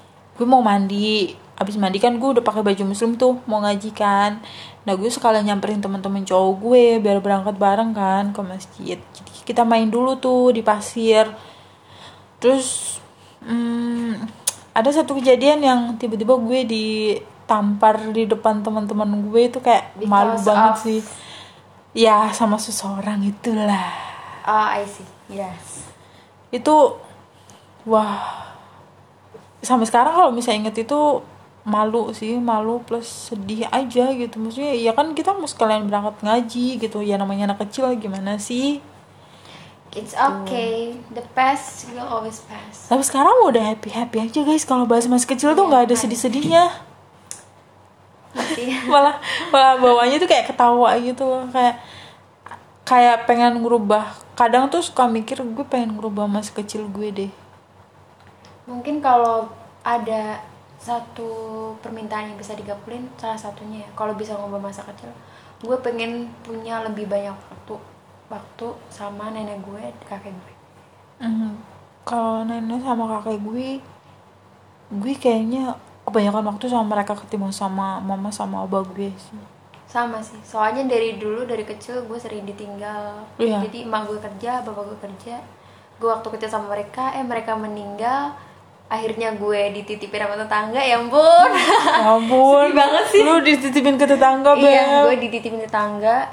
gue 0.42 0.50
mau 0.50 0.66
mandi. 0.66 1.38
Abis 1.54 1.78
mandi 1.78 2.02
kan 2.02 2.18
gue 2.18 2.26
udah 2.26 2.42
pakai 2.42 2.66
baju 2.66 2.90
muslim 2.90 3.14
tuh 3.14 3.38
mau 3.46 3.62
ngaji 3.62 3.94
kan. 3.94 4.42
Nah 4.82 4.98
gue 4.98 5.06
sekalian 5.06 5.46
nyamperin 5.46 5.78
teman-teman 5.78 6.26
cowok 6.26 6.54
gue 6.58 6.84
biar 6.98 7.22
berangkat 7.22 7.62
bareng 7.62 7.94
kan 7.94 8.34
ke 8.34 8.42
masjid. 8.42 8.98
Jadi 8.98 9.32
kita 9.46 9.62
main 9.62 9.86
dulu 9.86 10.18
tuh 10.18 10.50
di 10.50 10.66
pasir. 10.66 11.30
Terus 12.42 12.98
hmm, 13.46 14.26
ada 14.74 14.90
satu 14.90 15.14
kejadian 15.14 15.62
yang 15.62 15.80
tiba-tiba 16.02 16.34
gue 16.34 16.66
ditampar 16.66 18.10
di 18.10 18.26
depan 18.26 18.66
teman-teman 18.66 19.30
gue 19.30 19.54
itu 19.54 19.62
kayak 19.62 19.94
malu 20.02 20.34
Because 20.34 20.48
banget 20.50 20.74
of- 20.74 20.82
sih. 20.82 21.00
Ya 21.94 22.34
sama 22.34 22.58
seseorang 22.58 23.22
itulah. 23.22 23.94
Oh 24.50 24.66
I 24.66 24.82
see. 24.90 25.06
Yes. 25.30 25.86
Itu 26.50 26.98
wah 27.86 28.50
sampai 29.62 29.86
sekarang 29.86 30.14
kalau 30.14 30.32
misalnya 30.34 30.68
inget 30.68 30.90
itu 30.90 31.22
malu 31.62 32.10
sih 32.10 32.42
malu 32.42 32.82
plus 32.82 33.30
sedih 33.30 33.70
aja 33.70 34.10
gitu. 34.18 34.36
Maksudnya 34.42 34.74
ya 34.74 34.92
kan 34.98 35.14
kita 35.14 35.38
mau 35.38 35.46
sekalian 35.46 35.86
berangkat 35.86 36.18
ngaji 36.26 36.68
gitu. 36.82 37.00
Ya 37.06 37.22
namanya 37.22 37.54
anak 37.54 37.70
kecil 37.70 37.94
gimana 38.02 38.42
sih? 38.42 38.82
It's 39.92 40.16
okay. 40.16 40.98
The 41.12 41.22
past 41.36 41.92
will 41.92 42.02
always 42.02 42.42
pass. 42.48 42.88
Tapi 42.88 43.04
sekarang 43.04 43.46
udah 43.46 43.76
happy 43.76 43.92
happy 43.94 44.18
aja 44.24 44.42
guys. 44.42 44.66
Kalau 44.66 44.90
bahas 44.90 45.06
masa 45.06 45.28
kecil 45.30 45.54
tuh 45.54 45.68
nggak 45.68 45.92
ada 45.92 45.96
sedih 45.96 46.18
sedihnya 46.18 46.72
Iya. 48.32 48.88
malah 48.94 49.20
malah 49.52 49.76
bawahnya 49.76 50.16
tuh 50.16 50.32
kayak 50.32 50.48
ketawa 50.50 50.96
gitu. 50.98 51.28
Loh 51.28 51.44
kayak 51.52 51.76
kayak 52.88 53.28
pengen 53.28 53.60
ngerubah. 53.62 54.16
Kadang 54.40 54.72
tuh 54.72 54.82
suka 54.82 55.06
mikir 55.06 55.44
gue 55.44 55.66
pengen 55.68 56.00
ngerubah 56.00 56.26
masa 56.26 56.56
kecil 56.56 56.88
gue 56.90 57.10
deh 57.12 57.32
mungkin 58.70 59.02
kalau 59.02 59.50
ada 59.82 60.42
satu 60.82 61.30
permintaan 61.78 62.34
yang 62.34 62.38
bisa 62.42 62.58
digabulin 62.58 63.06
salah 63.14 63.38
satunya 63.38 63.86
ya 63.86 63.90
kalau 63.94 64.18
bisa 64.18 64.34
ngubah 64.34 64.58
masa 64.58 64.82
kecil. 64.90 65.14
Gue 65.62 65.78
pengen 65.78 66.26
punya 66.42 66.82
lebih 66.82 67.06
banyak 67.06 67.38
waktu 67.38 67.76
waktu 68.34 68.68
sama 68.90 69.30
nenek 69.30 69.62
gue 69.62 69.84
kakek 70.10 70.34
gue. 70.34 70.56
Mhm. 71.22 71.54
Kalau 72.02 72.42
nenek 72.42 72.82
sama 72.82 73.06
kakek 73.06 73.38
gue, 73.46 73.70
gue 74.90 75.14
kayaknya 75.22 75.78
kebanyakan 76.02 76.50
waktu 76.50 76.66
sama 76.66 76.98
mereka 76.98 77.14
ketimbang 77.14 77.54
sama 77.54 78.02
mama 78.02 78.34
sama 78.34 78.66
abah 78.66 78.82
gue 78.82 79.14
sih. 79.14 79.38
Sama 79.86 80.18
sih. 80.24 80.42
Soalnya 80.42 80.90
dari 80.90 81.22
dulu 81.22 81.46
dari 81.46 81.62
kecil 81.62 82.10
gue 82.10 82.18
sering 82.18 82.42
ditinggal. 82.50 83.22
Iya. 83.38 83.62
jadi 83.70 83.86
emak 83.86 84.10
gue 84.10 84.18
kerja 84.18 84.66
bapak 84.66 84.84
gue 84.90 84.98
kerja. 85.06 85.38
Gue 86.02 86.10
waktu 86.10 86.26
kecil 86.34 86.50
sama 86.50 86.74
mereka 86.74 87.14
eh 87.14 87.22
mereka 87.22 87.54
meninggal 87.54 88.34
akhirnya 88.92 89.32
gue 89.34 89.62
dititipin 89.72 90.20
sama 90.20 90.36
tetangga 90.36 90.82
ya 90.84 91.00
ampun 91.00 91.50
Ya 91.56 92.12
ampun 92.12 92.60
Sedih 92.68 92.76
banget 92.76 93.04
sih. 93.08 93.22
lu 93.24 93.40
dititipin 93.40 93.96
ke 93.96 94.04
tetangga 94.04 94.52
iya 94.54 94.60
Beb. 94.60 95.04
gue 95.08 95.16
dititipin 95.24 95.62
tetangga 95.62 96.28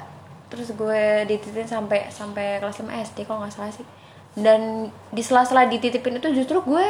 terus 0.49 0.75
gue 0.75 1.01
dititipin 1.23 1.63
sampai 1.63 2.11
sampai 2.11 2.59
kelas 2.59 2.83
5 2.83 2.91
SD 3.07 3.17
kalau 3.23 3.41
nggak 3.41 3.53
salah 3.53 3.71
sih 3.71 3.87
dan 4.35 4.59
di 5.09 5.21
sela-sela 5.21 5.63
dititipin 5.65 6.19
itu 6.19 6.35
justru 6.35 6.59
gue 6.59 6.85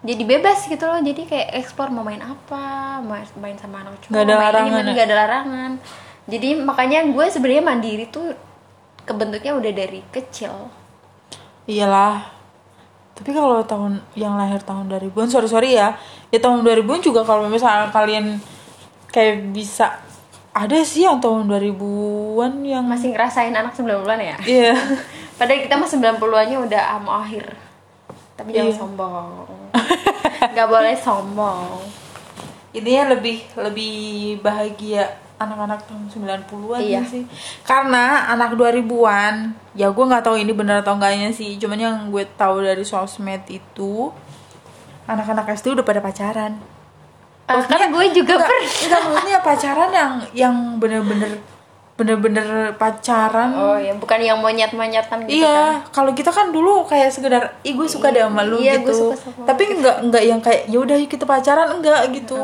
jadi 0.00 0.22
bebas 0.24 0.64
gitu 0.64 0.84
loh 0.84 1.00
jadi 1.00 1.22
kayak 1.22 1.48
eksplor 1.58 1.90
mau 1.90 2.00
main 2.00 2.22
apa 2.22 2.96
main 3.36 3.56
sama 3.56 3.82
anak 3.82 4.00
cowok 4.00 4.10
Nggak 4.10 4.22
ada 4.22 4.32
main 4.32 4.38
ini, 4.38 4.46
larangan 4.46 4.72
main 4.72 4.88
ya? 4.88 5.04
ada 5.04 5.14
larangan 5.16 5.70
jadi 6.26 6.48
makanya 6.58 7.00
gue 7.06 7.24
sebenarnya 7.28 7.60
mandiri 7.62 8.04
tuh 8.08 8.32
kebentuknya 9.02 9.52
udah 9.52 9.72
dari 9.74 10.00
kecil 10.08 10.70
iyalah 11.64 12.35
tapi 13.16 13.32
kalau 13.32 13.64
tahun 13.64 13.96
yang 14.12 14.36
lahir 14.36 14.60
tahun 14.60 14.92
2000-an 14.92 15.28
sorry 15.32 15.48
sorry 15.48 15.70
ya. 15.72 15.96
Ya 16.28 16.36
tahun 16.36 16.60
2000-an 16.60 17.00
juga 17.00 17.24
kalau 17.24 17.48
misalnya 17.48 17.88
kalian 17.88 18.36
kayak 19.08 19.56
bisa 19.56 19.96
ada 20.52 20.76
sih 20.84 21.08
yang 21.08 21.16
tahun 21.16 21.48
2000-an 21.48 22.60
yang 22.60 22.84
masih 22.84 23.16
ngerasain 23.16 23.56
anak 23.56 23.72
90-an 23.72 24.20
ya? 24.20 24.36
Iya. 24.44 24.74
Padahal 25.40 25.60
kita 25.64 25.74
mah 25.76 25.88
90-annya 25.88 26.56
udah 26.60 26.82
mau 27.00 27.24
akhir. 27.24 27.56
Tapi 28.36 28.52
jangan 28.52 28.68
Iya. 28.68 28.76
sombong. 28.76 29.28
Nggak 30.52 30.68
boleh 30.68 30.94
sombong. 31.00 31.80
Intinya 32.76 33.16
lebih 33.16 33.40
lebih 33.56 33.96
bahagia 34.44 35.08
anak-anak 35.36 35.84
tahun 35.84 36.08
90-an 36.08 36.80
Iya. 36.80 37.00
sih. 37.04 37.22
Karena 37.62 38.28
anak 38.28 38.54
2000-an 38.54 39.34
ya 39.72 39.88
gue 39.88 40.04
nggak 40.04 40.24
tahu 40.24 40.36
ini 40.36 40.50
benar 40.50 40.80
atau 40.80 40.96
enggaknya 40.96 41.28
sih. 41.30 41.56
Cuman 41.56 41.76
yang 41.76 41.96
gue 42.08 42.24
tahu 42.32 42.60
dari 42.60 42.82
sosmed 42.82 43.44
itu 43.46 44.08
anak-anak 45.04 45.52
SD 45.52 45.72
udah 45.72 45.84
pada 45.84 46.00
pacaran. 46.00 46.56
Ah, 47.46 47.62
kan 47.62 47.78
gue 47.86 48.04
juga 48.10 48.34
enggak, 48.34 48.48
per 48.48 48.58
enggak 48.58 49.00
maksudnya 49.04 49.38
pacaran 49.38 49.90
yang 49.92 50.12
yang 50.34 50.54
bener-bener 50.76 51.38
bener-bener 51.94 52.74
pacaran. 52.74 53.54
Oh 53.54 53.78
ya 53.78 53.94
bukan 53.94 54.18
yang 54.18 54.36
monyet 54.36 54.68
monyetan 54.70 55.24
gitu 55.24 55.40
kan? 55.40 55.46
iya, 55.46 55.60
kalau 55.88 56.12
kita 56.12 56.28
kan 56.28 56.50
dulu 56.50 56.84
kayak 56.84 57.08
sekedar, 57.08 57.56
ih 57.62 57.72
gue 57.72 57.86
suka 57.86 58.10
deh 58.10 58.20
sama 58.20 58.42
lu 58.42 58.58
Iya, 58.58 58.82
gue 58.82 58.84
gitu. 58.84 58.92
suka 59.08 59.16
sama 59.16 59.46
Tapi 59.46 59.62
enggak 59.72 59.96
enggak 60.02 60.22
yang 60.22 60.40
kayak 60.40 60.66
ya 60.66 60.78
udah 60.78 60.96
yuk 60.96 61.08
kita 61.08 61.24
pacaran 61.24 61.68
enggak 61.70 62.02
gitu. 62.10 62.36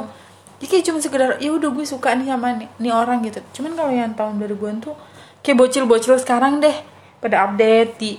Jadi 0.62 0.78
kayak 0.78 0.84
cuma 0.86 0.98
sekedar 1.02 1.30
ya 1.42 1.50
udah 1.50 1.74
gue 1.74 1.82
suka 1.82 2.14
nih 2.14 2.30
sama 2.30 2.54
nih, 2.54 2.70
nih 2.78 2.94
orang 2.94 3.18
gitu. 3.26 3.42
Cuman 3.50 3.74
kalau 3.74 3.90
yang 3.90 4.14
tahun 4.14 4.38
2000-an 4.38 4.78
tuh 4.78 4.94
kayak 5.42 5.58
bocil-bocil 5.58 6.14
sekarang 6.22 6.62
deh 6.62 6.76
pada 7.18 7.50
update 7.50 7.98
di 7.98 8.14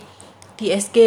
di 0.60 0.67
SG 0.67 0.97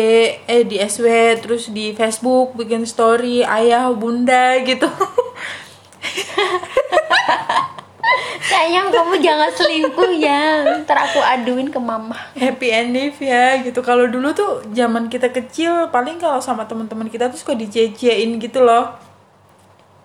eh 0.49 0.65
di 0.65 0.81
SW 0.81 1.37
terus 1.45 1.69
di 1.69 1.93
Facebook 1.93 2.57
bikin 2.57 2.89
story 2.89 3.45
ayah 3.45 3.93
bunda 3.93 4.57
gitu. 4.65 4.89
sayang 8.47 8.89
kamu 8.89 9.21
jangan 9.21 9.51
selingkuh 9.53 10.11
ya 10.17 10.65
ntar 10.83 10.97
aku 11.05 11.21
aduin 11.21 11.69
ke 11.69 11.77
mama 11.77 12.17
happy 12.33 12.73
ending 12.73 13.13
ya 13.21 13.61
gitu 13.61 13.85
kalau 13.85 14.09
dulu 14.09 14.33
tuh 14.33 14.65
zaman 14.73 15.13
kita 15.13 15.29
kecil 15.29 15.91
paling 15.93 16.17
kalau 16.17 16.41
sama 16.41 16.65
teman-teman 16.65 17.13
kita 17.13 17.29
tuh 17.29 17.37
suka 17.37 17.53
dijecein 17.53 18.41
gitu 18.41 18.65
loh 18.65 19.06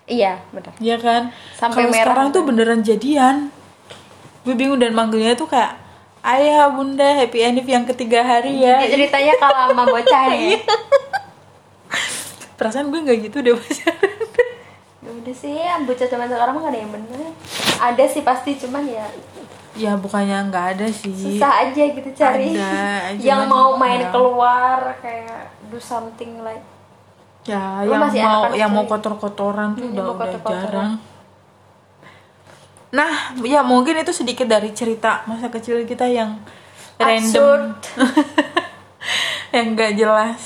iya 0.05 0.41
benar 0.49 0.73
Iya 0.77 0.97
kan? 0.97 1.21
Sampai 1.53 1.85
merah 1.85 1.93
sekarang 2.03 2.27
kan? 2.29 2.35
tuh 2.35 2.43
beneran 2.43 2.81
jadian. 2.81 3.49
Gue 4.41 4.53
bingung 4.53 4.77
dan 4.77 4.91
manggilnya 4.91 5.33
tuh 5.33 5.45
kayak 5.45 5.77
ayah 6.21 6.69
bunda 6.69 7.05
happy 7.15 7.39
ending 7.39 7.65
yang 7.65 7.85
ketiga 7.85 8.21
hari 8.21 8.57
ya. 8.57 8.81
Ini 8.81 8.89
ceritanya 8.91 9.33
kalau 9.37 9.69
sama 9.69 9.83
bocah 9.85 10.23
ya 10.29 10.57
Perasaan 12.55 12.89
gue 12.89 12.99
nggak 12.99 13.17
gitu 13.25 13.37
deh 13.41 13.53
pacaran. 13.53 14.17
Ya 15.01 15.09
udah 15.11 15.33
sih 15.33 15.57
bocah 15.83 16.07
zaman 16.07 16.27
sekarang 16.27 16.53
mah 16.53 16.61
gak 16.61 16.71
ada 16.71 16.79
yang 16.79 16.93
bener 16.93 17.19
ada 17.81 18.03
sih 18.05 18.21
pasti 18.21 18.53
cuman 18.55 18.85
ya 18.85 19.05
ya 19.73 19.95
bukannya 19.95 20.51
nggak 20.51 20.65
ada 20.77 20.87
sih. 20.87 21.09
susah 21.09 21.65
aja 21.65 21.83
gitu 21.89 22.09
cari 22.13 22.53
Ada, 22.53 23.15
yang 23.17 23.47
mau 23.47 23.73
main 23.73 24.05
keluar 24.11 24.93
kayak 25.01 25.49
do 25.71 25.79
something 25.79 26.43
like 26.43 26.61
Ya 27.43 27.81
Lu 27.81 27.93
yang 27.93 28.01
masih 28.01 28.21
mau 28.21 28.45
anak-anak 28.45 28.57
yang 28.57 28.71
mau 28.71 28.83
cuy. 28.83 28.91
kotor-kotoran 28.91 29.69
tuh 29.73 29.87
Hmm, 29.87 29.93
udah 29.93 30.03
mau 30.03 30.13
udah 30.13 30.41
jarang. 30.45 30.91
Nah, 32.91 33.11
ya 33.41 33.63
mungkin 33.63 33.95
itu 33.97 34.11
sedikit 34.11 34.45
dari 34.45 34.75
cerita 34.75 35.23
masa 35.25 35.47
kecil 35.47 35.81
kita 35.85 36.05
yang 36.07 36.43
random. 36.99 37.75
Yang 39.51 39.67
nggak 39.75 39.93
jelas. 39.97 40.41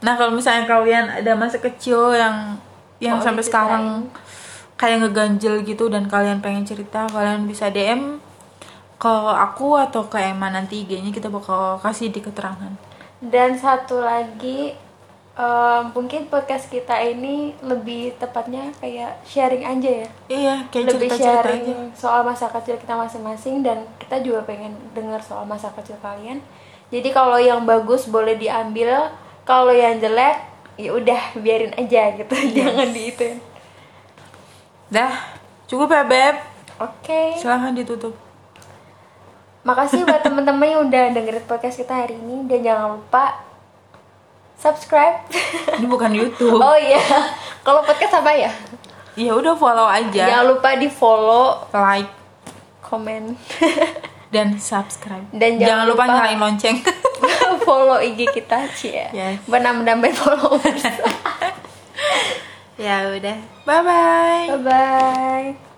Nah, 0.00 0.14
kalau 0.14 0.30
misalnya 0.30 0.66
kalian 0.66 1.08
ada 1.08 1.32
masa 1.34 1.58
kecil 1.58 2.12
yang 2.12 2.60
yang 2.98 3.16
Mau 3.16 3.24
sampai 3.24 3.40
diceritain. 3.40 3.46
sekarang 3.46 3.84
kayak 4.76 4.98
ngeganjel 5.02 5.62
gitu 5.62 5.88
dan 5.88 6.06
kalian 6.06 6.38
pengen 6.38 6.62
cerita, 6.62 7.08
kalian 7.08 7.46
bisa 7.46 7.70
DM 7.70 8.20
ke 8.98 9.08
aku 9.38 9.78
atau 9.78 10.06
ke 10.06 10.18
Emma 10.18 10.50
nanti 10.50 10.82
IG-nya 10.82 11.10
kita 11.10 11.30
bakal 11.30 11.78
kasih 11.78 12.10
di 12.10 12.20
keterangan. 12.20 12.74
dan 13.20 13.50
satu 13.54 13.98
lagi 13.98 14.74
em, 15.38 15.82
mungkin 15.94 16.26
podcast 16.26 16.66
kita 16.66 16.98
ini 16.98 17.54
lebih 17.62 18.18
tepatnya 18.18 18.74
kayak 18.82 19.22
sharing 19.22 19.62
aja 19.62 19.90
ya. 20.02 20.08
Iya, 20.26 20.54
kayak 20.74 20.84
lebih 20.90 21.08
cerita-cerita 21.14 21.22
sharing 21.22 21.64
aja. 21.64 21.76
soal 21.94 22.20
masa 22.26 22.50
kecil 22.50 22.74
kita 22.76 22.98
masing-masing 22.98 23.62
dan 23.62 23.86
kita 24.02 24.18
juga 24.18 24.42
pengen 24.42 24.74
dengar 24.92 25.22
soal 25.22 25.46
masa 25.46 25.70
kecil 25.78 25.94
kalian. 26.02 26.42
Jadi 26.90 27.08
kalau 27.14 27.38
yang 27.38 27.62
bagus 27.62 28.10
boleh 28.10 28.34
diambil 28.34 29.14
kalau 29.46 29.70
yang 29.70 30.02
jelek 30.02 30.42
ya 30.74 30.90
udah 30.90 31.22
biarin 31.38 31.74
aja 31.78 32.18
gitu. 32.18 32.34
Jangan 32.58 32.90
diituin 32.90 33.38
Dah, 34.88 35.36
cukup 35.68 35.92
ya, 35.92 36.02
Beb. 36.02 36.36
oke. 36.80 37.20
Silahkan 37.36 37.76
ditutup. 37.76 38.16
makasih 39.68 40.08
buat 40.08 40.24
temen-temen 40.24 40.64
yang 40.64 40.82
udah 40.88 41.04
dengerin 41.12 41.44
podcast 41.44 41.76
kita 41.76 41.92
hari 41.92 42.16
ini. 42.16 42.48
Dan 42.48 42.64
jangan 42.64 42.96
lupa 42.96 43.36
subscribe 44.58 45.22
Ini 45.72 45.86
bukan 45.86 46.10
YouTube. 46.10 46.58
oh 46.58 46.74
iya 46.74 47.00
kalau 47.62 47.80
podcast 47.80 48.18
apa 48.18 48.32
ya 48.32 48.52
Ya 49.14 49.34
udah 49.34 49.54
follow 49.54 49.82
aja, 49.84 50.30
jangan 50.30 50.46
lupa 50.48 50.74
di 50.74 50.86
follow 50.86 51.66
like 51.72 52.06
komen 52.78 53.34
dan 54.34 54.54
subscribe. 54.54 55.26
Dan 55.30 55.58
jangan, 55.58 55.82
jangan 55.82 55.84
lupa, 55.86 56.02
lupa- 56.04 56.14
nyalain 56.14 56.38
lonceng. 56.38 56.76
follow 57.66 57.98
IG 57.98 58.30
kita 58.30 58.70
cie 58.72 59.10
Yes. 59.10 59.42
menambah-nambah 59.44 60.14
followers 60.14 60.82
ya 62.78 63.10
udah. 63.10 63.38
Bye 63.66 63.82
bye. 63.82 64.46
bye 64.48 64.62
bye 64.62 65.48